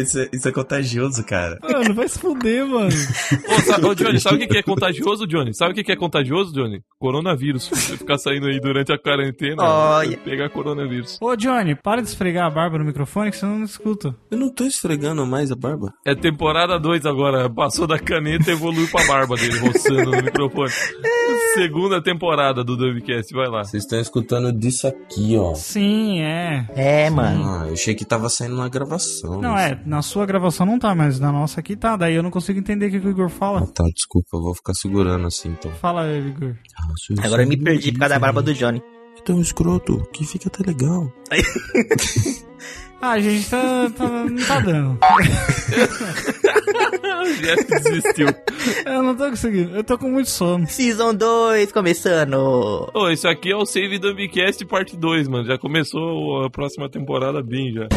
isso, 0.00 0.18
é, 0.18 0.28
isso 0.32 0.48
é 0.48 0.52
contagioso, 0.52 1.24
cara. 1.24 1.56
Mano, 1.62 1.94
vai 1.94 2.08
se 2.08 2.18
fuder, 2.18 2.66
mano. 2.66 2.88
Ô, 2.88 3.60
sa- 3.62 3.78
ô, 3.86 3.94
Johnny, 3.94 4.20
sabe 4.20 4.36
o 4.36 4.38
que 4.40 4.46
que 4.48 4.58
é 4.58 4.62
contagioso, 4.62 5.26
Johnny? 5.26 5.54
Sabe 5.54 5.72
o 5.72 5.74
que 5.74 5.84
que 5.84 5.92
é 5.92 5.96
contagioso, 5.96 6.52
Johnny? 6.52 6.80
Coronavírus. 6.98 7.68
Você 7.68 7.96
ficar 7.96 8.18
saindo 8.18 8.46
aí 8.46 8.60
durante 8.60 8.92
a 8.92 8.98
quarentena, 8.98 9.62
Olha. 9.62 10.18
pegar 10.18 10.50
coronavírus. 10.50 11.16
Ô, 11.20 11.34
Johnny, 11.36 11.74
para 11.76 12.02
de 12.02 12.08
esfregar 12.08 12.46
a 12.46 12.50
barba 12.50 12.76
no 12.78 12.84
microfone 12.84 13.30
que 13.30 13.36
você 13.36 13.46
não 13.46 13.62
escuta. 13.62 14.14
Eu 14.30 14.38
não 14.38 14.52
tô 14.52 14.64
esfregando 14.64 15.24
mais 15.24 15.50
a 15.52 15.56
barba. 15.56 15.92
É 16.04 16.14
temporada 16.14 16.78
2 16.78 17.06
agora. 17.06 17.48
Passou 17.48 17.86
da 17.86 17.98
caneta 17.98 18.50
e 18.50 18.52
evoluiu 18.54 18.88
pra 18.88 19.06
barba 19.06 19.36
dele, 19.36 19.58
roçando 19.58 20.10
no 20.10 20.22
microfone. 20.22 20.39
Segunda 21.54 22.02
temporada 22.02 22.62
do 22.64 22.76
Dubcast, 22.76 23.32
vai 23.34 23.48
lá. 23.48 23.64
Vocês 23.64 23.82
estão 23.84 24.00
escutando 24.00 24.52
disso 24.52 24.86
aqui, 24.86 25.36
ó. 25.36 25.54
Sim, 25.54 26.20
é. 26.20 26.66
É, 26.74 27.10
mano. 27.10 27.44
Ah, 27.44 27.66
eu 27.66 27.72
achei 27.74 27.94
que 27.94 28.04
tava 28.04 28.28
saindo 28.28 28.56
na 28.56 28.68
gravação. 28.68 29.40
Não, 29.40 29.56
é, 29.58 29.80
na 29.84 30.02
sua 30.02 30.24
gravação 30.26 30.64
não 30.66 30.78
tá, 30.78 30.94
mas 30.94 31.18
na 31.20 31.30
nossa 31.32 31.60
aqui 31.60 31.76
tá. 31.76 31.96
Daí 31.96 32.14
eu 32.14 32.22
não 32.22 32.30
consigo 32.30 32.58
entender 32.58 32.86
o 32.86 32.90
que, 32.90 33.00
que 33.00 33.06
o 33.06 33.10
Igor 33.10 33.26
Ah, 33.26 33.30
fala. 33.30 33.66
tá, 33.66 33.84
desculpa, 33.94 34.28
eu 34.34 34.40
vou 34.42 34.54
ficar 34.54 34.74
segurando 34.74 35.26
assim, 35.26 35.48
então. 35.50 35.70
Fala, 35.72 36.06
Igor. 36.08 36.54
Ah, 36.78 37.24
Agora 37.26 37.42
eu 37.42 37.48
me 37.48 37.56
perdi 37.56 37.92
por 37.92 37.98
causa 38.00 38.14
da 38.14 38.20
barba 38.20 38.42
do 38.42 38.54
Johnny. 38.54 38.82
É 39.18 39.22
tão 39.22 39.40
escroto 39.40 40.06
que 40.12 40.24
fica 40.24 40.48
até 40.48 40.62
legal. 40.64 41.12
Ah, 43.02 43.12
a 43.12 43.18
gente 43.20 43.48
tá, 43.48 43.88
tá- 43.96 44.26
não 44.26 44.46
tá 44.46 44.60
dando. 44.60 44.98
O 47.30 47.42
Jeff 47.42 47.66
desistiu. 47.66 48.28
Eu 48.84 49.02
não 49.02 49.14
tô 49.16 49.30
conseguindo. 49.30 49.76
Eu 49.76 49.84
tô 49.84 49.96
com 49.96 50.10
muito 50.10 50.28
sono. 50.30 50.66
Season 50.66 51.14
2 51.14 51.72
começando. 51.72 52.90
Ô, 52.94 53.08
isso 53.10 53.28
aqui 53.28 53.50
é 53.52 53.56
o 53.56 53.64
Save 53.64 53.98
Dubcast 53.98 54.64
parte 54.66 54.96
2, 54.96 55.28
mano. 55.28 55.46
Já 55.46 55.58
começou 55.58 56.44
a 56.44 56.50
próxima 56.50 56.88
temporada 56.88 57.42
bem 57.42 57.72
já. 57.72 57.88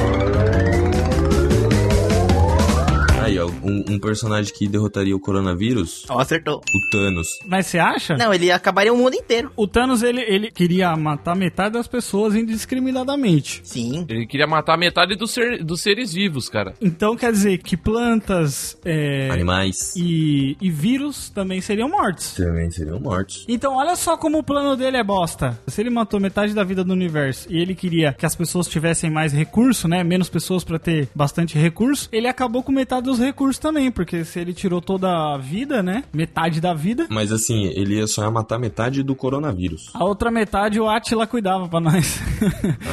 Um, 3.47 3.83
um 3.95 3.99
personagem 3.99 4.53
que 4.53 4.67
derrotaria 4.67 5.15
o 5.15 5.19
coronavírus, 5.19 6.05
Ó, 6.09 6.19
acertou. 6.19 6.57
o 6.57 6.89
Thanos. 6.91 7.27
Mas 7.47 7.67
você 7.67 7.79
acha? 7.79 8.15
Não, 8.15 8.33
ele 8.33 8.51
acabaria 8.51 8.93
o 8.93 8.97
mundo 8.97 9.15
inteiro. 9.15 9.51
O 9.55 9.67
Thanos, 9.67 10.03
ele, 10.03 10.21
ele 10.21 10.51
queria 10.51 10.95
matar 10.95 11.35
metade 11.35 11.73
das 11.73 11.87
pessoas 11.87 12.35
indiscriminadamente. 12.35 13.61
Sim. 13.63 14.05
Ele 14.09 14.25
queria 14.25 14.47
matar 14.47 14.77
metade 14.77 15.15
dos, 15.15 15.31
ser- 15.31 15.63
dos 15.63 15.81
seres 15.81 16.13
vivos, 16.13 16.49
cara. 16.49 16.73
Então 16.81 17.15
quer 17.15 17.31
dizer 17.31 17.57
que 17.59 17.75
plantas 17.77 18.77
é, 18.85 19.29
Animais 19.31 19.95
e, 19.95 20.57
e 20.61 20.69
vírus 20.69 21.29
também 21.29 21.61
seriam 21.61 21.89
mortos. 21.89 22.33
também 22.33 22.69
seriam 22.71 22.99
mortos. 22.99 23.45
Então, 23.47 23.75
olha 23.75 23.95
só 23.95 24.17
como 24.17 24.39
o 24.39 24.43
plano 24.43 24.75
dele 24.75 24.97
é 24.97 25.03
bosta. 25.03 25.59
Se 25.67 25.81
ele 25.81 25.89
matou 25.89 26.19
metade 26.19 26.53
da 26.53 26.63
vida 26.63 26.83
do 26.83 26.93
universo 26.93 27.47
e 27.51 27.57
ele 27.61 27.75
queria 27.75 28.13
que 28.13 28.25
as 28.25 28.35
pessoas 28.35 28.67
tivessem 28.67 29.09
mais 29.09 29.31
recurso, 29.33 29.87
né? 29.87 30.03
Menos 30.03 30.29
pessoas 30.29 30.63
pra 30.63 30.79
ter 30.79 31.07
bastante 31.15 31.57
recurso, 31.57 32.09
ele 32.11 32.27
acabou 32.27 32.63
com 32.63 32.71
metade 32.71 33.03
dos 33.03 33.19
recursos 33.19 33.32
também, 33.59 33.91
porque 33.91 34.23
se 34.23 34.39
ele 34.39 34.53
tirou 34.53 34.81
toda 34.81 35.33
a 35.33 35.37
vida, 35.37 35.81
né? 35.83 36.03
Metade 36.13 36.61
da 36.61 36.73
vida, 36.73 37.07
Mas 37.09 37.31
assim, 37.31 37.65
ele 37.75 37.95
ia 37.97 38.07
só 38.07 38.23
ia 38.23 38.31
matar 38.31 38.57
metade 38.59 39.03
do 39.03 39.15
coronavírus. 39.15 39.89
a 39.93 40.03
outra 40.03 40.31
metade 40.31 40.79
o 40.79 40.87
Atila 40.89 41.27
cuidava 41.27 41.67
pra 41.67 41.79
nós. 41.79 42.19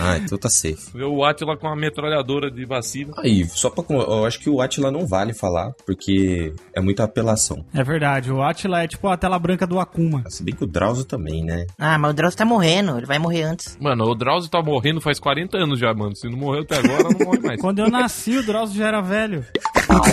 Ah, 0.02 0.16
então 0.16 0.38
tá 0.38 0.48
safe. 0.48 0.90
Ver 0.94 1.04
o 1.04 1.24
Atila 1.24 1.56
com 1.56 1.66
uma 1.66 1.76
metralhadora 1.76 2.50
de 2.50 2.64
vacina. 2.64 3.12
Aí, 3.18 3.44
só 3.46 3.68
pra. 3.70 3.84
Eu 3.90 4.24
acho 4.24 4.38
que 4.40 4.48
o 4.48 4.60
Atila 4.60 4.90
não 4.90 5.06
vale 5.06 5.34
falar, 5.34 5.72
porque 5.84 6.52
é 6.74 6.80
muita 6.80 7.04
apelação. 7.04 7.64
é 7.74 7.82
verdade, 7.84 8.32
o 8.32 8.42
Atila 8.42 8.82
é 8.82 8.88
tipo 8.88 9.06
a 9.08 9.16
tela 9.16 9.38
branca 9.38 9.66
do 9.66 9.78
Akuma. 9.78 10.22
Se 10.28 10.42
bem 10.42 10.54
que 10.54 10.64
o 10.64 10.66
Drauzio 10.66 11.04
também, 11.04 11.44
né? 11.44 11.66
Ah, 11.78 11.98
mas 11.98 12.10
o 12.12 12.14
Drauzio 12.14 12.38
tá 12.38 12.44
morrendo, 12.44 12.96
ele 12.96 13.06
vai 13.06 13.18
morrer 13.18 13.42
antes. 13.42 13.76
Mano, 13.80 14.04
o 14.04 14.14
Drauzio 14.14 14.50
tá 14.50 14.62
morrendo 14.62 15.00
faz 15.00 15.18
40 15.18 15.56
anos 15.58 15.78
já, 15.78 15.92
mano. 15.92 16.14
Se 16.16 16.28
não 16.28 16.38
morreu 16.38 16.62
até 16.62 16.78
agora, 16.78 17.02
não 17.04 17.26
morre 17.26 17.40
mais. 17.40 17.60
Quando 17.60 17.80
eu 17.80 17.90
nasci, 17.90 18.36
o 18.38 18.46
Drauzio 18.46 18.76
já 18.78 18.88
era 18.88 19.00
velho. 19.00 19.44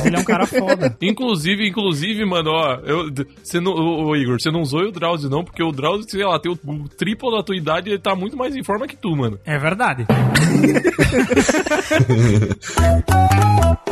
Ele 0.05 0.15
é 0.15 0.19
um 0.19 0.23
cara 0.23 0.45
foda. 0.45 0.95
Inclusive, 1.01 1.67
inclusive, 1.67 2.23
mano, 2.25 2.51
ó, 2.51 2.75
eu, 2.83 3.09
você 3.43 3.59
não, 3.59 3.73
ô, 3.73 4.07
ô, 4.07 4.15
Igor, 4.15 4.39
você 4.39 4.51
não 4.51 4.63
zoe 4.65 4.87
o 4.87 4.91
Drauzio 4.91 5.29
não, 5.29 5.43
porque 5.43 5.63
o 5.63 5.71
Drauzio, 5.71 6.09
sei 6.09 6.25
lá, 6.25 6.39
tem 6.39 6.51
o, 6.51 6.55
o 6.55 6.89
triplo 6.89 7.35
da 7.35 7.43
tua 7.43 7.55
idade 7.55 7.89
e 7.89 7.93
ele 7.93 8.01
tá 8.01 8.15
muito 8.15 8.37
mais 8.37 8.55
em 8.55 8.63
forma 8.63 8.87
que 8.87 8.95
tu, 8.95 9.15
mano. 9.15 9.39
É 9.45 9.57
verdade. 9.57 10.05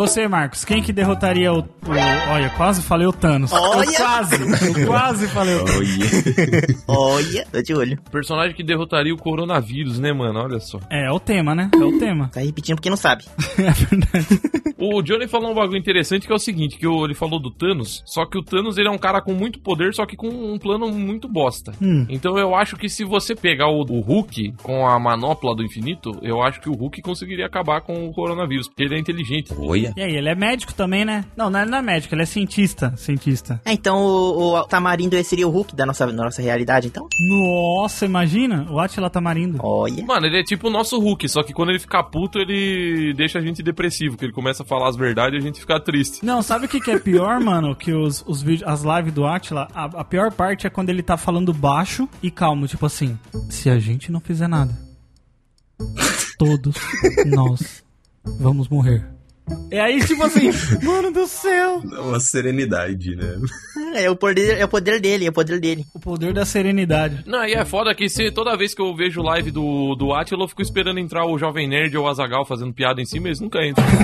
Você, 0.00 0.26
Marcos, 0.26 0.64
quem 0.64 0.82
que 0.82 0.94
derrotaria 0.94 1.52
o, 1.52 1.58
o- 1.58 1.66
Olha, 2.32 2.48
quase 2.56 2.80
falei 2.80 3.06
o 3.06 3.12
Thanos. 3.12 3.52
Olha! 3.52 3.84
Eu 3.86 3.92
quase, 3.96 4.34
eu 4.80 4.86
quase 4.86 5.28
falei 5.28 5.54
o 5.56 5.64
Thanos. 5.66 6.84
Olha, 6.88 7.46
tô 7.52 7.60
de 7.62 7.74
olho. 7.74 7.98
Personagem 8.10 8.56
que 8.56 8.62
derrotaria 8.64 9.12
o 9.12 9.18
coronavírus, 9.18 9.98
né, 9.98 10.10
mano? 10.12 10.38
Olha 10.40 10.58
só. 10.58 10.78
É, 10.88 11.06
é 11.08 11.12
o 11.12 11.20
tema, 11.20 11.54
né? 11.54 11.70
É 11.74 11.84
o 11.84 11.98
tema. 11.98 12.28
Tá 12.32 12.40
repetindo 12.40 12.76
porque 12.76 12.88
não 12.88 12.96
sabe. 12.96 13.24
É 13.60 13.72
verdade. 13.72 14.40
O 14.78 15.02
Johnny 15.02 15.28
falou 15.28 15.50
um 15.50 15.54
bagulho 15.54 15.76
interessante 15.78 16.26
que 16.26 16.32
é 16.32 16.34
o 16.34 16.38
seguinte, 16.38 16.78
que 16.78 16.86
o- 16.86 17.04
ele 17.04 17.14
falou 17.14 17.38
do 17.38 17.50
Thanos, 17.50 18.02
só 18.06 18.24
que 18.24 18.38
o 18.38 18.42
Thanos 18.42 18.78
ele 18.78 18.88
é 18.88 18.90
um 18.90 18.96
cara 18.96 19.20
com 19.20 19.34
muito 19.34 19.60
poder, 19.60 19.92
só 19.94 20.06
que 20.06 20.16
com 20.16 20.28
um 20.28 20.58
plano 20.58 20.90
muito 20.90 21.28
bosta. 21.28 21.72
Hum. 21.82 22.06
Então 22.08 22.38
eu 22.38 22.54
acho 22.54 22.76
que 22.76 22.88
se 22.88 23.04
você 23.04 23.34
pegar 23.34 23.68
o, 23.68 23.80
o 23.82 24.00
Hulk 24.00 24.54
com 24.62 24.88
a 24.88 24.98
manopla 24.98 25.54
do 25.54 25.62
infinito, 25.62 26.12
eu 26.22 26.42
acho 26.42 26.58
que 26.62 26.70
o 26.70 26.74
Hulk 26.74 27.02
conseguiria 27.02 27.44
acabar 27.44 27.82
com 27.82 28.08
o 28.08 28.12
coronavírus, 28.14 28.66
porque 28.68 28.82
ele 28.84 28.94
é 28.94 28.98
inteligente. 28.98 29.52
Olha. 29.58 29.89
E 29.96 30.02
aí, 30.02 30.16
ele 30.16 30.28
é 30.28 30.34
médico 30.34 30.74
também, 30.74 31.04
né? 31.04 31.24
Não, 31.36 31.50
não, 31.50 31.60
ele 31.60 31.70
não 31.70 31.78
é 31.78 31.82
médico, 31.82 32.14
ele 32.14 32.22
é 32.22 32.26
cientista. 32.26 32.94
Cientista. 32.96 33.60
É, 33.64 33.72
então 33.72 33.98
o, 33.98 34.56
o 34.56 34.64
Tamarindo 34.64 35.22
seria 35.24 35.46
o 35.46 35.50
Hulk 35.50 35.74
da 35.74 35.86
nossa, 35.86 36.06
da 36.06 36.12
nossa 36.12 36.42
realidade, 36.42 36.88
então? 36.88 37.08
Nossa, 37.18 38.04
imagina 38.04 38.66
o 38.70 38.78
Atila 38.78 39.10
Tamarindo. 39.10 39.58
Olha. 39.62 40.04
Mano, 40.04 40.26
ele 40.26 40.40
é 40.40 40.42
tipo 40.42 40.68
o 40.68 40.70
nosso 40.70 40.98
Hulk, 40.98 41.28
só 41.28 41.42
que 41.42 41.52
quando 41.52 41.70
ele 41.70 41.78
fica 41.78 42.02
puto, 42.02 42.38
ele 42.38 43.14
deixa 43.14 43.38
a 43.38 43.42
gente 43.42 43.62
depressivo, 43.62 44.16
que 44.16 44.24
ele 44.24 44.32
começa 44.32 44.62
a 44.62 44.66
falar 44.66 44.88
as 44.88 44.96
verdades 44.96 45.38
e 45.38 45.42
a 45.42 45.46
gente 45.46 45.60
fica 45.60 45.80
triste. 45.80 46.24
Não, 46.24 46.42
sabe 46.42 46.66
o 46.66 46.68
que, 46.68 46.80
que 46.80 46.90
é 46.90 46.98
pior, 46.98 47.38
mano? 47.40 47.74
Que 47.74 47.92
os, 47.92 48.24
os 48.26 48.42
vídeos, 48.42 48.68
as 48.68 48.82
lives 48.82 49.12
do 49.12 49.26
Atila, 49.26 49.68
a, 49.74 49.84
a 49.84 50.04
pior 50.04 50.32
parte 50.32 50.66
é 50.66 50.70
quando 50.70 50.90
ele 50.90 51.02
tá 51.02 51.16
falando 51.16 51.52
baixo 51.52 52.08
e 52.22 52.30
calmo, 52.30 52.66
tipo 52.66 52.86
assim, 52.86 53.18
se 53.48 53.68
a 53.70 53.78
gente 53.78 54.10
não 54.10 54.20
fizer 54.20 54.48
nada, 54.48 54.76
todos 56.38 56.76
nós 57.26 57.82
vamos 58.38 58.68
morrer. 58.68 59.19
É 59.70 59.80
aí, 59.80 60.04
tipo 60.04 60.22
assim, 60.22 60.50
mano 60.82 61.12
do 61.12 61.26
céu! 61.26 61.82
É 61.92 62.00
uma 62.00 62.20
serenidade, 62.20 63.16
né? 63.16 63.36
É 63.94 64.10
o 64.10 64.16
poder, 64.16 64.58
é 64.58 64.64
o 64.64 64.68
poder 64.68 65.00
dele, 65.00 65.26
é 65.26 65.30
o 65.30 65.32
poder 65.32 65.60
dele. 65.60 65.84
O 65.94 66.00
poder 66.00 66.32
da 66.32 66.44
serenidade. 66.44 67.24
Não, 67.26 67.44
e 67.44 67.52
é 67.54 67.64
foda 67.64 67.94
que 67.94 68.08
se, 68.08 68.30
toda 68.30 68.56
vez 68.56 68.74
que 68.74 68.82
eu 68.82 68.94
vejo 68.94 69.22
live 69.22 69.50
do, 69.50 69.94
do 69.96 70.12
Atila, 70.12 70.44
eu 70.44 70.48
fico 70.48 70.62
esperando 70.62 70.98
entrar 70.98 71.26
o 71.26 71.38
Jovem 71.38 71.68
Nerd 71.68 71.96
ou 71.96 72.04
o 72.04 72.08
Azagal 72.08 72.44
fazendo 72.44 72.72
piada 72.72 73.00
em 73.00 73.06
cima, 73.06 73.28
eles 73.28 73.40
nunca 73.40 73.64
entram. 73.64 73.84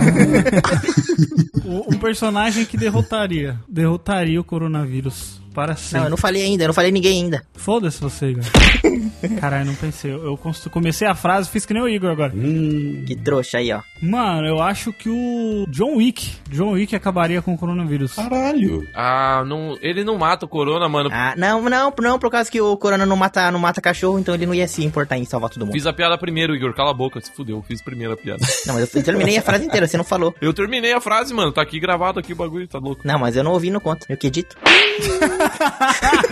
O, 1.66 1.92
um 1.92 1.98
personagem 1.98 2.64
que 2.64 2.76
derrotaria. 2.76 3.58
Derrotaria 3.68 4.40
o 4.40 4.44
coronavírus. 4.44 5.40
Para 5.56 5.72
Não, 5.72 5.76
sempre. 5.78 6.06
eu 6.06 6.10
não 6.10 6.16
falei 6.18 6.42
ainda, 6.42 6.64
eu 6.64 6.66
não 6.66 6.74
falei 6.74 6.92
ninguém 6.92 7.22
ainda. 7.22 7.42
Foda-se 7.54 7.98
você, 7.98 8.26
Igor. 8.26 8.44
Caralho, 9.40 9.64
não 9.64 9.74
pensei. 9.74 10.12
Eu, 10.12 10.38
comecei 10.70 11.08
a 11.08 11.14
frase, 11.14 11.48
fiz 11.48 11.64
que 11.64 11.72
nem 11.72 11.82
o 11.82 11.88
Igor 11.88 12.10
agora. 12.10 12.30
Que 12.30 13.16
trouxa 13.24 13.56
aí, 13.56 13.72
ó. 13.72 13.80
Mano, 14.02 14.46
eu 14.46 14.60
acho 14.60 14.92
que 14.92 15.08
o 15.08 15.64
John 15.70 15.96
Wick. 15.96 16.36
John 16.50 16.72
Wick 16.72 16.94
acabaria 16.94 17.40
com 17.40 17.54
o 17.54 17.58
coronavírus. 17.58 18.12
Caralho. 18.12 18.86
Ah, 18.94 19.44
não, 19.46 19.78
ele 19.80 20.04
não 20.04 20.18
mata 20.18 20.44
o 20.44 20.48
Corona, 20.48 20.90
mano. 20.90 21.08
Ah, 21.10 21.32
não, 21.38 21.62
não, 21.62 21.90
não, 22.02 22.18
por 22.18 22.30
causa 22.30 22.50
que 22.50 22.60
o 22.60 22.76
Corona 22.76 23.06
não 23.06 23.16
mata, 23.16 23.50
não 23.50 23.58
mata 23.58 23.80
cachorro, 23.80 24.18
então 24.18 24.34
ele 24.34 24.44
não 24.44 24.52
ia 24.52 24.68
se 24.68 24.84
importar 24.84 25.16
em 25.16 25.24
salvar 25.24 25.48
todo 25.48 25.64
mundo. 25.64 25.72
Fiz 25.72 25.86
a 25.86 25.92
piada 25.94 26.18
primeiro, 26.18 26.54
Igor. 26.54 26.74
Cala 26.74 26.90
a 26.90 26.94
boca, 26.94 27.18
se 27.18 27.32
fudeu. 27.32 27.64
Fiz 27.66 27.80
primeiro 27.80 28.12
a 28.12 28.16
piada. 28.18 28.44
Não, 28.66 28.74
mas 28.74 28.94
eu 28.94 29.02
terminei 29.02 29.38
a 29.38 29.42
frase 29.42 29.64
inteira, 29.64 29.86
você 29.86 29.96
não 29.96 30.04
falou. 30.04 30.34
Eu 30.40 30.52
terminei 30.52 30.92
a 30.92 31.00
frase, 31.00 31.32
mano. 31.32 31.50
Tá 31.52 31.62
aqui 31.62 31.80
gravado 31.80 32.18
aqui 32.18 32.32
o 32.32 32.36
bagulho, 32.36 32.68
tá 32.68 32.78
louco. 32.78 33.02
Não, 33.04 33.18
mas 33.18 33.36
eu 33.36 33.44
não 33.44 33.52
ouvi 33.52 33.70
no 33.70 33.80
conto. 33.80 34.04
Eu 34.08 34.16
que 34.16 34.26
edito. 34.26 34.56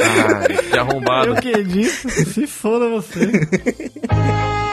Ah, 0.06 0.46
que 0.70 0.78
arrombado. 0.78 1.28
Eu 1.28 1.34
que 1.36 1.62
disse? 1.64 2.08
Se 2.26 2.46
foda 2.46 2.88
você. 2.88 3.30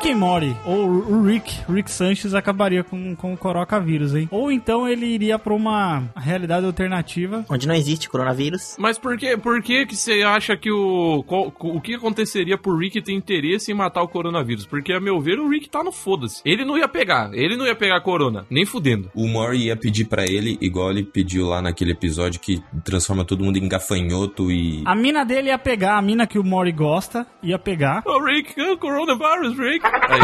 Rick 0.00 0.12
and 0.12 0.16
Morty, 0.16 0.56
ou 0.64 0.86
o 0.88 1.22
Rick, 1.24 1.60
Rick 1.68 1.90
Sanchez 1.90 2.34
acabaria 2.34 2.82
com, 2.82 3.14
com 3.14 3.34
o 3.34 3.36
coronavírus, 3.36 4.14
hein? 4.14 4.28
Ou 4.30 4.50
então 4.50 4.88
ele 4.88 5.04
iria 5.04 5.38
pra 5.38 5.52
uma 5.52 6.04
realidade 6.16 6.64
alternativa. 6.64 7.44
Onde 7.50 7.68
não 7.68 7.74
existe 7.74 8.08
coronavírus. 8.08 8.76
Mas 8.78 8.98
por 8.98 9.18
que, 9.18 9.36
por 9.36 9.60
que 9.62 9.84
que 9.84 9.94
você 9.94 10.22
acha 10.22 10.56
que 10.56 10.70
o... 10.72 11.22
qual- 11.26 11.52
o 11.58 11.78
que 11.82 11.94
aconteceria 11.96 12.56
por 12.56 12.78
Rick 12.78 13.02
ter 13.02 13.12
interesse 13.12 13.70
em 13.70 13.74
matar 13.74 14.00
o 14.02 14.08
coronavírus? 14.08 14.64
Porque, 14.64 14.90
a 14.94 15.00
meu 15.00 15.20
ver, 15.20 15.38
o 15.38 15.46
Rick 15.50 15.68
tá 15.68 15.84
no 15.84 15.92
foda-se. 15.92 16.40
Ele 16.46 16.64
não 16.64 16.78
ia 16.78 16.88
pegar. 16.88 17.34
Ele 17.34 17.54
não 17.54 17.66
ia 17.66 17.74
pegar 17.76 17.96
a 17.98 18.00
corona. 18.00 18.46
Nem 18.48 18.64
fudendo. 18.64 19.10
O 19.14 19.28
Mori 19.28 19.66
ia 19.66 19.76
pedir 19.76 20.06
pra 20.06 20.24
ele, 20.24 20.56
igual 20.62 20.90
ele 20.90 21.02
pediu 21.02 21.46
lá 21.46 21.60
naquele 21.60 21.92
episódio 21.92 22.40
que 22.40 22.62
transforma 22.82 23.22
todo 23.22 23.44
mundo 23.44 23.58
em 23.58 23.68
gafanhoto 23.68 24.50
e. 24.50 24.82
A 24.86 24.94
mina 24.94 25.24
dele 25.24 25.48
ia 25.48 25.58
pegar, 25.58 25.98
a 25.98 26.02
mina 26.02 26.26
que 26.26 26.38
o 26.38 26.44
Mori 26.44 26.72
gosta, 26.72 27.26
ia 27.42 27.58
pegar. 27.58 28.02
Ô, 28.06 28.18
Rick, 28.24 28.54
oh, 28.62 28.78
coronavirus, 28.78 29.58
Rick. 29.58 29.89
Aí, 30.10 30.20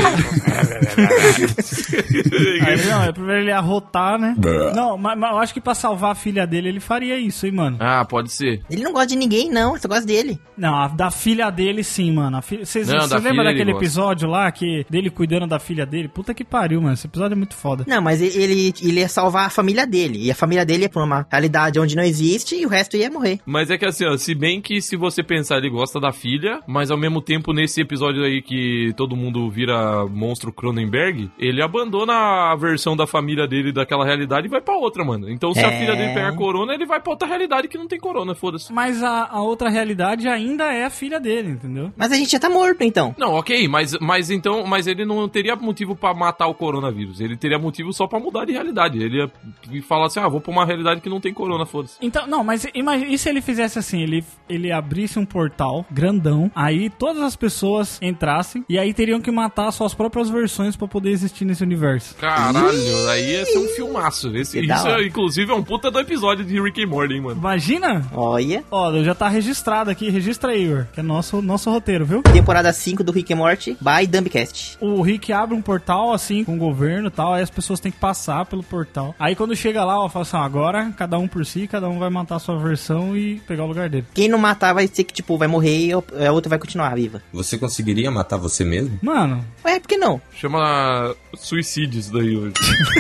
Aí, 2.61 2.87
não, 2.87 3.03
é 3.05 3.13
primeiro 3.13 3.41
ele 3.43 3.51
ia 3.51 3.61
rotar, 3.61 4.19
né? 4.19 4.35
Não, 4.75 4.97
mas, 4.97 5.19
mas 5.19 5.31
eu 5.33 5.39
acho 5.39 5.55
que 5.55 5.61
pra 5.61 5.75
salvar 5.75 6.13
a 6.13 6.15
filha 6.15 6.47
dele, 6.47 6.69
ele 6.69 6.81
faria 6.81 7.19
isso, 7.19 7.47
hein, 7.47 7.53
mano? 7.53 7.77
ah, 7.81 8.05
pode 8.05 8.31
ser. 8.33 8.63
Ele 8.71 8.83
não 8.83 8.93
gosta 8.93 9.09
de 9.09 9.17
ninguém, 9.17 9.51
não, 9.51 9.73
ele 9.73 9.81
só 9.81 9.89
gosta 9.89 10.07
dele. 10.07 10.41
Não, 10.57 10.75
a 10.75 10.89
da 10.89 11.11
filha 11.11 11.51
dele 11.51 11.83
sim, 11.85 12.13
mano. 12.13 12.41
Vocês 12.43 12.89
da 12.89 13.17
lembram 13.19 13.33
ele 13.43 13.45
daquele 13.45 13.73
gosta. 13.73 13.85
episódio 13.85 14.29
lá 14.29 14.51
que 14.51 14.85
dele 14.89 15.11
cuidando 15.11 15.47
da 15.47 15.59
filha 15.59 15.85
dele? 15.87 16.09
Puta 16.09 16.35
que 16.35 16.45
pariu, 16.45 16.81
mano. 16.81 16.95
Esse 16.95 17.07
episódio 17.07 17.35
é 17.35 17.37
muito 17.37 17.55
foda. 17.55 17.85
Não, 17.87 18.01
mas 18.01 18.21
ele, 18.21 18.43
ele, 18.43 18.75
ele 18.83 19.01
ia 19.01 19.09
salvar 19.09 19.47
a 19.47 19.51
família 19.51 19.87
dele. 19.87 20.25
E 20.27 20.31
a 20.31 20.35
família 20.35 20.65
dele 20.65 20.83
ia 20.85 20.89
pra 20.89 21.03
uma 21.05 21.27
realidade 21.31 21.79
onde 21.79 21.95
não 21.97 22.03
existe 22.03 22.57
e 22.57 22.67
o 22.67 22.69
resto 22.69 22.97
ia 22.97 23.11
morrer. 23.11 23.41
Mas 23.47 23.71
é 23.71 23.79
que 23.79 23.87
assim, 23.87 24.05
ó, 24.07 24.17
se 24.17 24.35
bem 24.35 24.61
que 24.61 24.81
se 24.81 24.97
você 24.97 25.23
pensar, 25.23 25.59
ele 25.59 25.71
gosta 25.71 26.01
da 26.01 26.13
filha, 26.13 26.61
mas 26.67 26.91
ao 26.91 26.97
mesmo 26.99 27.21
tempo, 27.21 27.53
nesse 27.53 27.81
episódio 27.81 28.25
aí 28.25 28.41
que 28.43 28.93
todo 28.97 29.17
mundo 29.17 29.51
vira 29.57 30.05
monstro 30.07 30.53
Cronenberg, 30.53 31.31
ele 31.39 31.63
abandona 31.63 32.13
a 32.53 32.55
versão 32.57 32.95
da 32.95 33.07
família 33.07 33.49
dele 33.49 33.73
daquela 33.73 34.05
realidade 34.05 34.47
e 34.47 34.51
vai 34.51 34.61
pra 34.61 34.77
outra, 34.77 35.03
mano. 35.03 35.31
Então 35.31 35.55
se 35.55 35.65
a 35.65 35.69
É. 35.73 35.79
filha 35.79 35.97
dele 35.97 36.13
pegar 36.13 36.33
corona, 36.37 36.75
ele 36.75 36.85
vai 36.85 37.01
pra 37.01 37.13
outra 37.13 37.27
realidade 37.27 37.67
que 37.69 37.79
não 37.79 37.89
tem 37.89 37.99
corona, 37.99 38.35
foda-se. 38.35 38.71
Mas 38.71 39.03
a, 39.03 39.27
a 39.31 39.41
outra 39.41 39.71
realidade 39.71 40.29
ainda 40.29 40.71
é 40.73 40.85
a 40.85 40.91
filha 40.91 41.19
dele, 41.19 41.53
entendeu? 41.53 41.91
Mas 41.97 42.13
a 42.13 42.17
gente 42.17 42.31
já 42.33 42.39
tá 42.39 42.51
morto, 42.51 42.83
então. 42.85 43.15
Não, 43.17 43.33
ok, 43.33 43.67
mas, 43.67 43.97
mas 43.99 44.31
então, 44.31 44.67
mas 44.67 44.87
ele 44.87 45.07
não 45.07 45.27
teria 45.27 45.57
motivo 45.57 45.97
pra 45.97 46.13
matar 46.13 46.47
o 46.49 46.55
coronavírus. 46.55 47.19
Ele 47.21 47.35
teria 47.37 47.59
motivo 47.59 47.93
só 47.95 48.07
pra 48.07 48.21
mudar 48.21 48.45
de 48.45 48.53
realidade. 48.53 49.03
Ele 49.03 49.23
ia 49.23 49.83
falar 49.83 50.07
assim: 50.07 50.21
ah, 50.21 50.29
vou 50.29 50.41
pra 50.43 50.53
uma 50.53 50.67
realidade 50.67 51.01
que 51.01 51.09
não 51.09 51.21
tem 51.21 51.33
corona, 51.33 51.65
foda-se. 51.65 51.97
Então, 52.03 52.27
não, 52.27 52.45
mas 52.45 52.67
imagina, 52.75 53.11
e 53.11 53.17
se 53.17 53.29
ele 53.31 53.41
fizesse 53.41 53.79
assim? 53.79 54.03
Ele, 54.03 54.23
ele 54.49 54.71
abrisse 54.71 55.19
um 55.19 55.25
portal 55.25 55.87
grandão, 55.91 56.51
aí 56.55 56.91
todas 56.91 57.23
as 57.23 57.35
pessoas 57.37 57.99
entrassem, 58.03 58.65
e 58.69 58.79
aí 58.79 58.93
teriam 58.93 59.21
que 59.21 59.31
matar 59.31 59.46
suas 59.73 59.95
próprias 59.95 60.29
versões 60.29 60.77
pra 60.77 60.87
poder 60.89 61.11
existir 61.11 61.45
nesse 61.45 61.63
universo. 61.63 62.15
Caralho, 62.17 63.09
aí 63.09 63.33
ia 63.33 63.45
ser 63.45 63.59
um 63.59 63.69
filmaço. 63.69 64.35
Esse, 64.37 64.61
Que 64.61 64.73
isso, 64.73 64.89
é, 64.89 65.07
inclusive, 65.07 65.51
é 65.51 65.55
um 65.55 65.63
puta 65.63 65.91
do 65.91 65.99
episódio 65.99 66.45
de 66.45 66.61
Rick 66.61 66.83
and 66.83 66.89
Morty, 66.89 67.15
hein, 67.15 67.21
mano. 67.21 67.39
Imagina? 67.39 68.07
Olha. 68.13 68.65
Ó, 68.71 68.93
já 69.03 69.15
tá 69.15 69.29
registrado 69.29 69.91
aqui, 69.91 70.11
registra 70.11 70.53
aí, 70.53 70.65
Igor, 70.65 70.87
que 70.93 71.01
é 71.01 71.03
nosso, 71.03 71.41
nosso 71.43 71.71
roteiro, 71.71 72.05
viu? 72.05 72.23
Temporada 72.23 72.73
5 72.73 73.03
do 73.03 73.13
Rick 73.13 73.33
and 73.33 73.37
Morty 73.37 73.77
by 73.81 74.07
Dumbcast. 74.07 74.79
O 74.81 75.03
Rick 75.03 75.33
abre 75.33 75.55
um 75.55 75.63
portal 75.63 76.13
assim 76.13 76.45
com 76.45 76.55
o 76.55 76.59
governo 76.59 77.09
e 77.09 77.11
tal, 77.11 77.35
aí 77.35 77.43
as 77.43 77.51
pessoas 77.51 77.81
têm 77.81 77.93
que 77.93 77.99
passar 77.99 78.45
pelo 78.47 78.63
portal. 78.63 79.15
Aí 79.19 79.35
quando 79.35 79.55
chega 79.57 79.85
lá, 79.85 80.01
ó, 80.01 80.09
fala 80.09 80.23
assim: 80.25 80.37
ó, 80.37 80.41
agora 80.41 80.93
cada 80.97 81.19
um 81.19 81.29
por 81.29 81.45
si, 81.45 81.67
cada 81.67 81.89
um 81.89 81.99
vai 81.99 82.11
matar 82.11 82.37
a 82.37 82.39
sua 82.39 82.59
versão 82.59 83.17
e 83.17 83.37
pegar 83.47 83.65
o 83.65 83.69
lugar 83.69 83.89
dele. 83.89 84.07
Quem 84.15 84.29
não 84.29 84.39
matar 84.39 84.73
vai 84.73 84.87
ser 84.87 85.05
que, 85.05 85.13
tipo, 85.13 85.37
vai 85.37 85.49
morrer 85.49 85.87
e 85.87 85.93
a 85.93 86.33
outra 86.33 86.49
vai 86.49 86.59
continuar 86.59 86.95
viva. 86.95 87.23
Você 87.33 87.59
conseguiria 87.59 88.11
matar 88.11 88.37
você 88.37 88.65
mesmo? 88.65 88.99
Mano, 89.03 89.26
Ué, 89.65 89.81
por 89.81 89.89
que 89.89 89.97
não? 89.97 90.21
Chama 90.33 91.15
suicídio 91.35 92.01
isso 92.01 92.13
daí 92.13 92.37
hoje. 92.37 92.55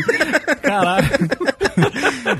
caralho. 0.62 1.06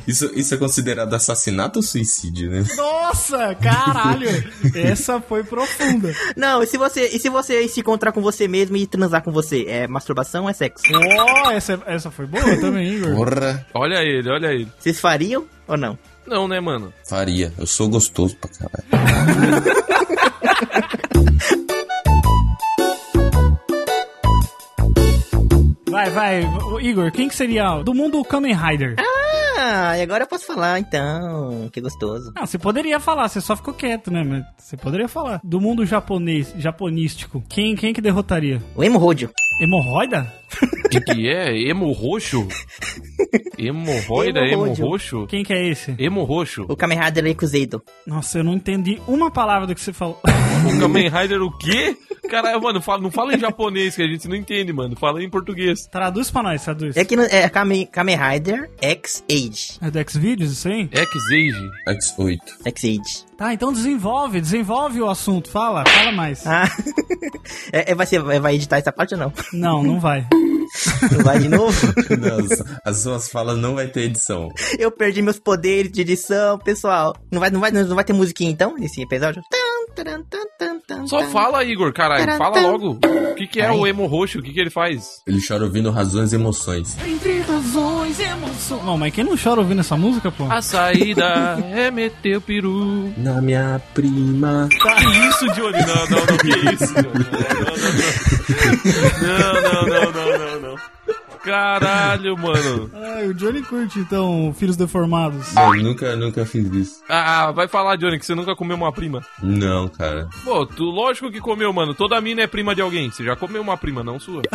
Isso, 0.07 0.31
isso 0.35 0.55
é 0.55 0.57
considerado 0.57 1.13
assassinato 1.15 1.79
ou 1.79 1.83
suicídio, 1.83 2.51
né? 2.51 2.65
Nossa, 2.77 3.55
caralho. 3.55 4.29
Essa 4.75 5.21
foi 5.21 5.45
profunda. 5.45 6.15
Não, 6.37 6.63
e 6.63 6.67
se 6.67 6.77
você, 6.77 7.09
e 7.09 7.19
se 7.19 7.29
você 7.29 7.67
se 7.69 7.81
encontrar 7.81 8.13
com 8.13 8.21
você 8.21 8.49
mesmo 8.49 8.77
e 8.77 8.87
transar 8.87 9.23
com 9.23 9.31
você? 9.31 9.65
É 9.69 9.87
masturbação 9.87 10.45
ou 10.45 10.51
é 10.51 10.53
sexo? 10.53 10.85
Oh, 10.93 11.51
essa, 11.51 11.81
essa 11.87 12.11
foi 12.11 12.27
boa 12.27 12.57
também, 12.59 12.95
Igor. 12.95 13.15
Porra, 13.15 13.67
Olha 13.75 14.03
ele, 14.03 14.31
olha 14.31 14.49
ele. 14.49 14.69
Vocês 14.79 14.99
fariam 14.99 15.45
ou 15.69 15.77
não? 15.77 15.99
Não, 16.27 16.49
né, 16.49 16.59
mano? 16.61 16.93
faria. 17.09 17.53
Eu 17.57 17.67
sou 17.67 17.89
gostoso 17.89 18.37
pra 18.37 18.51
caralho. 18.51 19.63
Vai, 25.97 26.11
vai. 26.11 26.45
Ô, 26.45 26.79
Igor, 26.79 27.11
quem 27.11 27.27
que 27.27 27.35
seria 27.35 27.83
do 27.83 27.95
mundo 27.95 28.23
Kamen 28.23 28.55
Rider? 28.55 28.97
Ah, 29.59 29.97
e 29.97 30.03
agora 30.03 30.25
eu 30.25 30.29
posso 30.29 30.45
falar, 30.47 30.79
então. 30.79 31.71
Que 31.73 31.81
gostoso. 31.81 32.31
Ah, 32.37 32.45
você 32.45 32.59
poderia 32.59 33.01
falar, 33.01 33.27
você 33.29 33.41
só 33.41 33.57
ficou 33.57 33.73
quieto, 33.73 34.11
né? 34.13 34.23
Mas 34.23 34.45
você 34.59 34.77
poderia 34.77 35.09
falar. 35.09 35.41
Do 35.43 35.59
mundo 35.59 35.87
japonês, 35.87 36.53
japonístico, 36.59 37.43
quem, 37.49 37.75
quem 37.75 37.95
que 37.95 38.03
derrotaria? 38.03 38.63
O 38.75 38.85
hemorroidio. 38.85 39.31
Hemorroida? 39.59 40.31
O 40.85 40.89
que, 40.89 41.01
que 41.01 41.29
é? 41.29 41.57
Emo 41.69 41.91
roxo? 41.93 42.47
Hemorroida, 43.59 44.41
emo 44.41 44.49
Hemorroidio. 44.53 44.87
roxo? 44.87 45.27
Quem 45.27 45.43
que 45.45 45.53
é 45.53 45.69
esse? 45.69 45.95
Emo 45.99 46.25
roxo. 46.25 46.65
O 46.69 46.77
Kamen 46.77 46.99
Rider 46.99 47.27
Ekuzedo. 47.27 47.83
Nossa, 48.07 48.39
eu 48.39 48.45
não 48.45 48.55
entendi 48.55 49.01
uma 49.07 49.31
palavra 49.31 49.67
do 49.67 49.75
que 49.75 49.81
você 49.81 49.93
falou. 49.93 50.21
O 50.25 50.81
Kamen 50.81 51.09
Rider 51.09 51.43
o 51.43 51.51
quê? 51.57 51.97
Caralho, 52.31 52.61
mano, 52.61 52.81
fala, 52.81 53.03
não 53.03 53.11
fala 53.11 53.35
em 53.35 53.39
japonês 53.39 53.95
que 53.95 54.03
a 54.03 54.07
gente 54.07 54.27
não 54.29 54.35
entende, 54.37 54.73
mano. 54.73 54.97
Fala 54.97 55.23
em 55.23 55.31
português. 55.31 55.87
Traduz 55.87 56.31
pra 56.31 56.43
nós, 56.43 56.63
traduz. 56.65 56.97
É 56.97 57.05
que 57.05 57.15
no- 57.17 57.23
é 57.25 57.49
Kamen, 57.49 57.87
Kamen 57.87 58.17
Rider 58.17 58.71
X-Age. 58.81 59.79
É 59.81 59.91
do 59.91 60.11
Xvideos 60.11 60.53
isso 60.53 60.69
aí? 60.69 60.89
X-Age. 60.93 61.71
X8. 61.89 62.39
X-Age. 62.65 63.27
Tá, 63.37 63.53
então 63.53 63.73
desenvolve, 63.73 64.41
desenvolve 64.41 65.01
o 65.03 65.09
assunto. 65.11 65.51
Fala, 65.51 65.85
fala 65.87 66.11
mais. 66.13 66.47
Ah, 66.47 66.65
é, 67.73 67.93
é, 67.93 67.95
vai, 67.95 68.07
ser, 68.07 68.21
vai 68.21 68.55
editar 68.55 68.79
essa 68.79 68.91
parte 68.93 69.15
ou 69.15 69.21
não? 69.21 69.33
Não, 69.53 69.83
não 69.83 70.01
vai. 70.01 70.27
Não 71.13 71.23
vai 71.25 71.39
de 71.39 71.49
novo? 71.49 71.87
Nossa, 72.19 72.81
as 72.85 72.99
suas 72.99 73.29
falas 73.29 73.59
não 73.59 73.75
vai 73.75 73.87
ter 73.89 74.03
edição. 74.03 74.49
Eu 74.79 74.91
perdi 74.91 75.23
meus 75.23 75.39
poderes 75.39 75.91
de 75.91 76.01
edição, 76.01 76.59
pessoal. 76.59 77.17
Não 77.31 77.41
vai, 77.41 77.51
não 77.51 77.61
vai, 77.61 77.71
não 77.71 77.95
vai 77.95 78.05
ter 78.05 78.13
musiquinha 78.13 78.51
então 78.51 78.75
nesse 78.79 79.03
episódio? 79.03 79.43
Só 81.07 81.25
fala, 81.29 81.65
Igor, 81.65 81.93
caralho. 81.93 82.37
Fala 82.37 82.61
logo. 82.61 82.99
O 83.03 83.35
que, 83.35 83.47
que 83.47 83.61
é 83.61 83.67
Ai. 83.67 83.77
o 83.77 83.87
emo 83.87 84.07
roxo? 84.07 84.39
O 84.39 84.43
que, 84.43 84.53
que 84.53 84.61
ele 84.61 84.71
faz? 84.71 85.07
Ele 85.27 85.41
chora 85.47 85.65
ouvindo 85.65 85.91
razões 85.91 86.33
e 86.33 86.37
emoções. 86.37 86.97
Entre 87.07 87.41
razões 87.41 88.19
e 88.19 88.23
emoções. 88.25 88.83
Não, 88.85 88.99
mas 88.99 89.13
quem 89.15 89.25
não 89.25 89.37
chora 89.37 89.61
ouvindo 89.61 89.81
essa 89.81 89.97
música, 89.97 90.31
pô? 90.31 90.45
A 90.51 90.61
saída 90.61 91.25
é 91.75 91.91
meter 91.91 92.37
o 92.39 92.41
peru. 92.41 93.13
Na 93.17 93.41
minha 93.41 93.81
prima. 93.95 94.69
Que 94.71 95.29
isso, 95.29 95.47
Johnny? 95.55 95.79
Não, 95.79 96.07
não, 96.09 96.27
não, 96.27 96.37
que 96.39 96.49
isso, 96.75 96.95
Johnny? 96.95 97.27
Não, 99.23 99.53
não, 99.53 99.53
não, 99.53 99.53
não, 99.53 99.55
não, 99.55 99.63
não. 99.63 99.66
Caralho, 101.57 102.37
mano. 102.37 102.91
Ai, 102.93 103.29
o 103.29 103.35
Johnny 103.35 103.63
curte, 103.63 103.99
então, 103.99 104.55
Filhos 104.59 104.77
Deformados. 104.77 105.55
Não, 105.55 105.73
nunca, 105.75 106.15
nunca 106.15 106.45
fiz 106.45 106.71
isso. 106.71 107.03
Ah, 107.09 107.51
vai 107.51 107.67
falar, 107.67 107.97
Johnny, 107.97 108.19
que 108.19 108.27
você 108.27 108.35
nunca 108.35 108.55
comeu 108.55 108.77
uma 108.77 108.93
prima. 108.93 109.25
Não, 109.43 109.89
cara. 109.89 110.29
Pô, 110.45 110.67
tu 110.67 110.85
lógico 110.85 111.31
que 111.31 111.41
comeu, 111.41 111.73
mano. 111.73 111.95
Toda 111.95 112.21
mina 112.21 112.43
é 112.43 112.47
prima 112.47 112.75
de 112.75 112.83
alguém. 112.83 113.11
Você 113.11 113.25
já 113.25 113.35
comeu 113.35 113.63
uma 113.63 113.79
prima, 113.79 114.05
não 114.05 114.21
sua. 114.21 114.43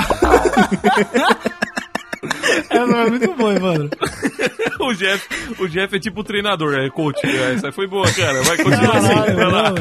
Essa 2.70 2.98
é 2.98 3.10
muito 3.10 3.34
boa, 3.34 3.60
mano. 3.60 3.90
o, 4.88 4.94
Jeff, 4.94 5.28
o 5.60 5.68
Jeff 5.68 5.96
é 5.96 6.00
tipo 6.00 6.24
treinador, 6.24 6.74
é 6.76 6.90
coach. 6.90 7.20
Essa 7.26 7.72
foi 7.72 7.88
boa, 7.88 8.12
cara. 8.12 8.42
Vai 8.44 8.58
continuar 8.58 8.98
assim. 8.98 9.34
Vai 9.34 9.52
lá. 9.52 9.74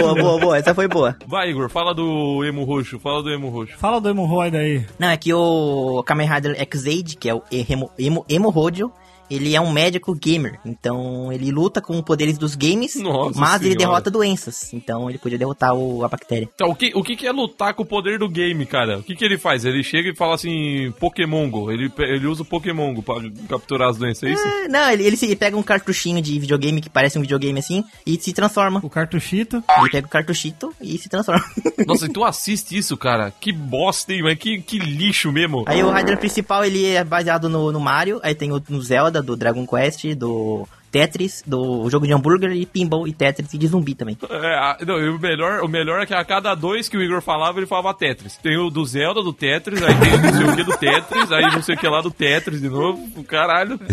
Boa, 0.00 0.14
boa. 0.14 0.38
boa. 0.38 0.58
Essa 0.58 0.74
foi 0.74 0.88
boa. 0.88 1.16
Vai, 1.26 1.50
Igor, 1.50 1.68
fala 1.68 1.94
do 1.94 2.44
emo 2.44 2.64
roxo. 2.64 2.98
Fala 2.98 3.22
do 3.22 3.30
emo 3.30 3.48
roxo. 3.48 3.76
Fala 3.78 4.00
do 4.00 4.08
hemorroida 4.08 4.58
aí. 4.58 4.84
Não, 4.98 5.08
é 5.08 5.16
que 5.16 5.32
o 5.32 6.02
Kamen 6.04 6.28
Rider 6.28 6.60
X-Age, 6.60 7.16
que 7.18 7.28
é 7.28 7.34
o 7.34 7.42
Emo, 7.50 7.90
Emo, 7.98 8.24
Hemorroidio, 8.28 8.92
ele 9.30 9.54
é 9.54 9.60
um 9.60 9.70
médico 9.72 10.14
gamer. 10.14 10.58
Então, 10.64 11.32
ele 11.32 11.50
luta 11.50 11.80
com 11.80 12.00
poderes 12.02 12.36
dos 12.38 12.54
games, 12.54 12.96
Nossa 12.96 13.38
mas 13.38 13.60
ele 13.62 13.70
senhora. 13.70 13.78
derrota 13.78 14.10
doenças. 14.10 14.72
Então, 14.72 15.08
ele 15.08 15.18
podia 15.18 15.38
derrotar 15.38 15.74
o, 15.74 16.04
a 16.04 16.08
bactéria. 16.08 16.48
Então, 16.54 16.68
o 16.70 16.74
que, 16.74 16.92
o 16.94 17.02
que 17.02 17.26
é 17.26 17.32
lutar 17.32 17.74
com 17.74 17.82
o 17.82 17.86
poder 17.86 18.18
do 18.18 18.28
game, 18.28 18.64
cara? 18.66 18.98
O 18.98 19.02
que, 19.02 19.14
que 19.14 19.24
ele 19.24 19.38
faz? 19.38 19.64
Ele 19.64 19.82
chega 19.82 20.10
e 20.10 20.16
fala 20.16 20.34
assim, 20.34 20.92
Pokémongo. 20.98 21.70
Ele, 21.70 21.88
pe- 21.88 22.02
ele 22.04 22.26
usa 22.26 22.42
o 22.42 22.44
Pokémongo 22.44 23.02
pra 23.02 23.16
capturar 23.48 23.88
as 23.90 23.96
doenças, 23.98 24.22
é 24.24 24.32
isso? 24.32 24.42
É, 24.46 24.68
não, 24.68 24.90
ele, 24.90 25.04
ele, 25.04 25.16
se, 25.16 25.26
ele 25.26 25.36
pega 25.36 25.56
um 25.56 25.62
cartuchinho 25.62 26.20
de 26.22 26.38
videogame 26.38 26.80
que 26.80 26.90
parece 26.90 27.18
um 27.18 27.22
videogame 27.22 27.58
assim 27.58 27.84
e 28.06 28.16
se 28.20 28.32
transforma. 28.32 28.80
O 28.82 28.90
cartuchito. 28.90 29.62
Ele 29.78 29.90
pega 29.90 30.06
o 30.06 30.10
cartuchito 30.10 30.74
e 30.80 30.98
se 30.98 31.08
transforma. 31.08 31.44
Nossa, 31.86 32.06
e 32.06 32.08
tu 32.08 32.24
assiste 32.24 32.76
isso, 32.76 32.96
cara? 32.96 33.32
Que 33.40 33.52
bosta, 33.52 34.12
hein? 34.12 34.22
Mas 34.22 34.38
que, 34.38 34.60
que 34.60 34.78
lixo 34.78 35.30
mesmo. 35.32 35.64
Aí 35.66 35.82
o 35.82 35.90
Rider 35.92 36.18
principal, 36.18 36.64
ele 36.64 36.84
é 36.86 37.04
baseado 37.04 37.48
no, 37.48 37.70
no 37.72 37.80
Mario, 37.80 38.20
aí 38.22 38.34
tem 38.34 38.52
o 38.52 38.62
no 38.68 38.80
Zelda, 38.82 39.19
do 39.22 39.36
Dragon 39.36 39.66
Quest, 39.66 40.14
do 40.14 40.66
Tetris, 40.90 41.42
do 41.46 41.88
jogo 41.88 42.06
de 42.06 42.12
hambúrguer 42.12 42.52
e 42.52 42.66
pinball 42.66 43.06
e 43.06 43.12
Tetris 43.12 43.52
e 43.54 43.58
de 43.58 43.66
zumbi 43.66 43.94
também. 43.94 44.18
É, 44.28 44.84
não, 44.84 44.96
o 44.96 45.18
melhor, 45.18 45.62
o 45.62 45.68
melhor 45.68 46.02
é 46.02 46.06
que 46.06 46.14
a 46.14 46.24
cada 46.24 46.54
dois 46.54 46.88
que 46.88 46.96
o 46.96 47.02
Igor 47.02 47.22
falava, 47.22 47.58
ele 47.58 47.66
falava 47.66 47.94
Tetris. 47.94 48.36
Tem 48.36 48.58
o 48.58 48.70
do 48.70 48.84
Zelda, 48.84 49.22
do 49.22 49.32
Tetris, 49.32 49.82
aí 49.82 49.94
tem 49.94 50.14
o 50.14 50.18
não 50.18 50.32
sei 50.32 50.46
o 50.46 50.56
que 50.56 50.64
do 50.64 50.76
Tetris, 50.76 51.32
aí 51.32 51.42
não 51.42 51.62
sei 51.62 51.74
o 51.74 51.78
que 51.78 51.88
lá 51.88 52.00
do 52.00 52.10
Tetris 52.10 52.60
de 52.60 52.68
novo. 52.68 53.24
Caralho. 53.24 53.78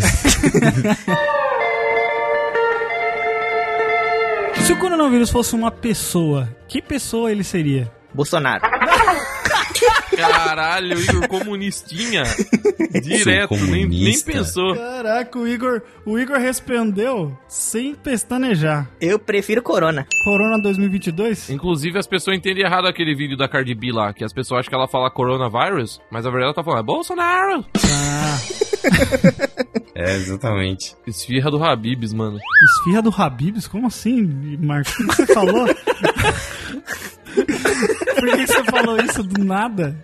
Se 4.68 4.74
o 4.74 4.78
coronavírus 4.78 5.30
fosse 5.30 5.56
uma 5.56 5.72
pessoa, 5.72 6.50
que 6.68 6.82
pessoa 6.82 7.32
ele 7.32 7.44
seria? 7.44 7.90
Bolsonaro. 8.14 8.77
Caralho, 10.16 11.00
Igor 11.00 11.28
comunistinha. 11.28 12.24
Direto, 13.02 13.56
nem, 13.56 13.86
nem 13.86 14.22
pensou. 14.22 14.76
Caraca, 14.76 15.38
o 15.38 15.48
Igor, 15.48 15.82
o 16.06 16.18
Igor 16.18 16.38
respondeu 16.38 17.38
sem 17.48 17.94
pestanejar. 17.96 18.90
Eu 19.00 19.20
prefiro 19.20 19.62
Corona. 19.62 20.08
Corona 20.24 20.62
2022? 20.62 21.50
Inclusive, 21.50 21.98
as 22.00 22.08
pessoas 22.08 22.38
entendem 22.38 22.64
errado 22.64 22.88
aquele 22.88 23.16
vídeo 23.16 23.38
da 23.38 23.48
Cardi 23.48 23.76
B 23.76 23.92
lá, 23.92 24.14
que 24.14 24.24
as 24.24 24.34
pessoas 24.34 24.60
acham 24.62 24.70
que 24.70 24.76
ela 24.76 24.88
fala 24.88 25.12
coronavírus, 25.12 26.00
mas 26.12 26.26
a 26.26 26.30
verdade 26.30 26.46
ela 26.46 26.54
tá 26.54 26.64
falando, 26.64 26.80
é 26.80 26.84
Bolsonaro! 26.84 27.66
Ah, 27.86 28.38
É, 30.00 30.14
exatamente. 30.16 30.96
Esfirra 31.08 31.50
do 31.50 31.64
Habibs, 31.64 32.14
mano. 32.14 32.38
esfirra 32.78 33.02
do 33.02 33.10
Habibs? 33.10 33.68
Como 33.68 33.88
assim, 33.88 34.56
Marcos? 34.62 34.94
O 35.00 35.08
que 35.08 35.16
você 35.16 35.26
falou? 35.34 35.66
Por 38.20 38.36
que 38.36 38.48
você 38.48 38.64
falou 38.66 38.98
isso 39.00 39.24
do 39.24 39.44
nada? 39.44 39.96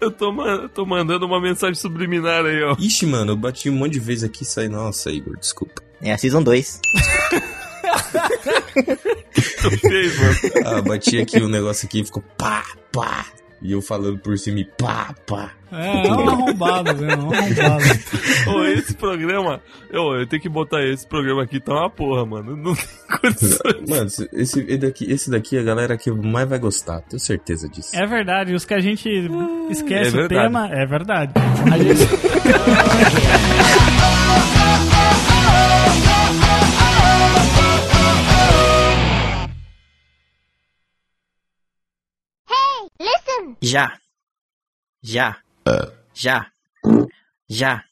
Eu 0.00 0.10
tô, 0.10 0.32
ma- 0.32 0.68
tô 0.74 0.84
mandando 0.84 1.24
uma 1.26 1.40
mensagem 1.40 1.74
subliminar 1.74 2.44
aí, 2.44 2.62
ó. 2.62 2.76
Ixi, 2.78 3.06
mano, 3.06 3.32
eu 3.32 3.36
bati 3.36 3.70
um 3.70 3.74
monte 3.76 3.92
de 3.94 4.00
vezes 4.00 4.24
aqui 4.24 4.42
e 4.42 4.46
saí. 4.46 4.68
Nossa, 4.68 5.10
Igor, 5.10 5.36
desculpa. 5.38 5.82
É 6.02 6.12
a 6.12 6.18
Season 6.18 6.42
2. 6.42 6.80
Tu 9.62 9.70
fez, 9.78 10.18
mano. 10.18 10.36
Ah, 10.64 10.82
bati 10.82 11.18
aqui 11.18 11.38
o 11.38 11.48
negócio 11.48 11.86
aqui 11.86 12.00
e 12.00 12.04
ficou 12.04 12.22
pá, 12.36 12.64
pá. 12.92 13.26
E 13.62 13.72
eu 13.72 13.82
falando 13.82 14.18
por 14.18 14.38
cima 14.38 14.60
e 14.60 14.64
pá, 14.64 15.14
pá. 15.26 15.52
É, 15.72 16.06
é 16.08 16.12
um 16.12 16.28
arrombado 16.28 16.96
mesmo, 16.96 17.12
é 17.12 17.16
um 17.16 17.32
arrombado. 17.32 17.84
Ô, 18.56 18.64
esse 18.64 18.94
programa, 18.94 19.60
eu, 19.90 20.14
eu 20.14 20.26
tenho 20.26 20.40
que 20.42 20.48
botar 20.48 20.82
esse 20.82 21.06
programa 21.06 21.42
aqui, 21.44 21.60
tá 21.60 21.72
uma 21.74 21.90
porra, 21.90 22.24
mano. 22.26 22.56
Não 22.56 22.74
tem 22.74 22.84
condições. 23.20 23.60
Mano, 23.88 24.06
esse, 24.06 24.28
esse 24.32 24.78
daqui, 24.78 25.04
esse 25.12 25.30
daqui 25.30 25.56
é 25.56 25.60
a 25.60 25.62
galera 25.62 25.96
que 25.96 26.10
mais 26.10 26.48
vai 26.48 26.58
gostar, 26.58 27.00
tenho 27.02 27.20
certeza 27.20 27.68
disso. 27.68 27.94
É 27.94 28.06
verdade, 28.06 28.54
os 28.54 28.64
que 28.64 28.74
a 28.74 28.80
gente 28.80 29.08
esquece 29.70 30.16
É 30.16 30.24
o 30.24 30.28
verdade. 30.28 30.28
tema, 30.28 30.68
é 30.72 30.86
verdade. 30.86 31.32
A 31.70 31.78
gente... 31.78 32.00
Já. 43.62 43.92
Já. 45.02 45.36
Já. 46.14 46.46
Já. 47.48 47.82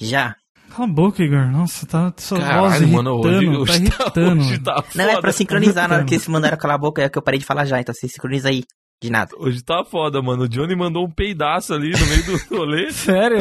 Já. 0.00 0.36
Cala 0.70 0.84
a 0.88 0.92
boca, 0.92 1.22
Igor. 1.22 1.46
Nossa, 1.50 1.84
tá 1.86 2.12
sua 2.16 2.38
voz 2.38 2.48
Caralho, 2.48 2.82
irritando, 2.84 2.92
mano, 2.92 3.14
hoje, 3.18 3.44
tá 3.44 3.58
hoje, 3.58 3.90
tá, 3.90 4.02
irritando. 4.04 4.40
hoje 4.40 4.58
tá 4.60 4.84
Não, 4.94 5.04
é 5.04 5.20
pra 5.20 5.32
sincronizar 5.32 5.88
na 5.88 5.96
hora 5.96 6.04
que 6.04 6.14
Irritando. 6.14 6.14
eles 6.14 6.28
mandaram 6.28 6.56
calar 6.56 6.76
a 6.76 6.78
boca, 6.78 7.02
é 7.02 7.08
que 7.08 7.18
eu 7.18 7.22
parei 7.22 7.40
de 7.40 7.46
falar 7.46 7.64
já, 7.64 7.80
então 7.80 7.94
você 7.94 8.08
sincroniza 8.08 8.48
aí. 8.48 8.64
De 9.02 9.08
nada. 9.08 9.30
Hoje 9.38 9.62
tá 9.62 9.82
foda, 9.82 10.20
mano. 10.20 10.42
O 10.42 10.48
Johnny 10.48 10.76
mandou 10.76 11.06
um 11.06 11.10
peidaço 11.10 11.72
ali 11.72 11.90
no 11.90 12.06
meio 12.06 12.22
do 12.26 12.36
rolê. 12.54 12.92
Sério? 12.92 13.38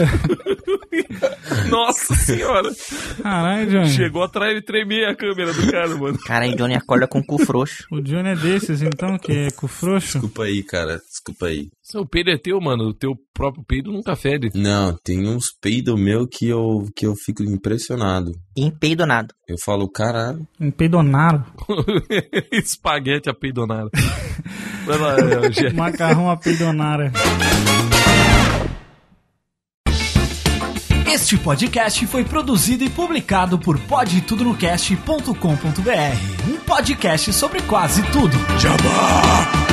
Nossa 1.70 2.16
senhora. 2.16 2.70
Caralho, 3.22 3.70
Johnny. 3.70 3.90
Chegou 3.90 4.24
atrás 4.24 4.58
e 4.58 4.62
tremer 4.62 5.10
a 5.10 5.16
câmera 5.16 5.52
do 5.54 5.70
cara, 5.70 5.96
mano. 5.98 6.18
Caralho, 6.20 6.56
Johnny 6.56 6.76
acorda 6.76 7.08
com 7.08 7.20
o 7.20 7.26
cu 7.26 7.46
frouxo. 7.46 7.86
O 7.92 8.00
Johnny 8.00 8.30
é 8.30 8.36
desses, 8.36 8.82
então, 8.82 9.18
que 9.18 9.34
é 9.34 9.52
com 9.52 9.68
frouxo. 9.68 10.14
Desculpa 10.14 10.44
aí, 10.44 10.64
cara, 10.64 11.02
desculpa 11.06 11.48
aí. 11.48 11.70
Seu 11.92 12.06
peido 12.06 12.30
é 12.30 12.38
teu, 12.38 12.62
mano. 12.62 12.90
O 12.90 12.94
teu 12.94 13.16
próprio 13.34 13.64
peido 13.64 13.92
nunca 13.92 14.16
fede. 14.16 14.52
Não, 14.54 14.96
tem 15.04 15.28
uns 15.28 15.46
peidos 15.60 16.00
meu 16.00 16.28
que 16.28 16.48
eu, 16.48 16.86
que 16.96 17.08
eu 17.08 17.16
fico 17.16 17.42
impressionado. 17.42 18.32
Empeidonado. 18.56 19.34
Eu 19.48 19.56
falo, 19.66 19.90
caralho. 19.90 20.48
Empedonaro. 20.60 21.44
Espaguete 22.54 23.28
apeidonado. 23.28 23.90
Vai 24.86 25.00
lá, 25.00 25.16
é. 25.18 25.74
Macarrão 25.74 26.30
apedonara. 26.30 27.12
Este 31.12 31.40
podcast 31.40 32.06
foi 32.06 32.24
produzido 32.24 32.84
e 32.84 32.90
publicado 32.90 33.58
por 33.58 33.80
podtudonocast.com.br, 33.80 36.52
um 36.52 36.58
podcast 36.58 37.34
sobre 37.34 37.64
quase 37.64 38.04
tudo. 38.12 38.38
Jabá! 38.60 39.69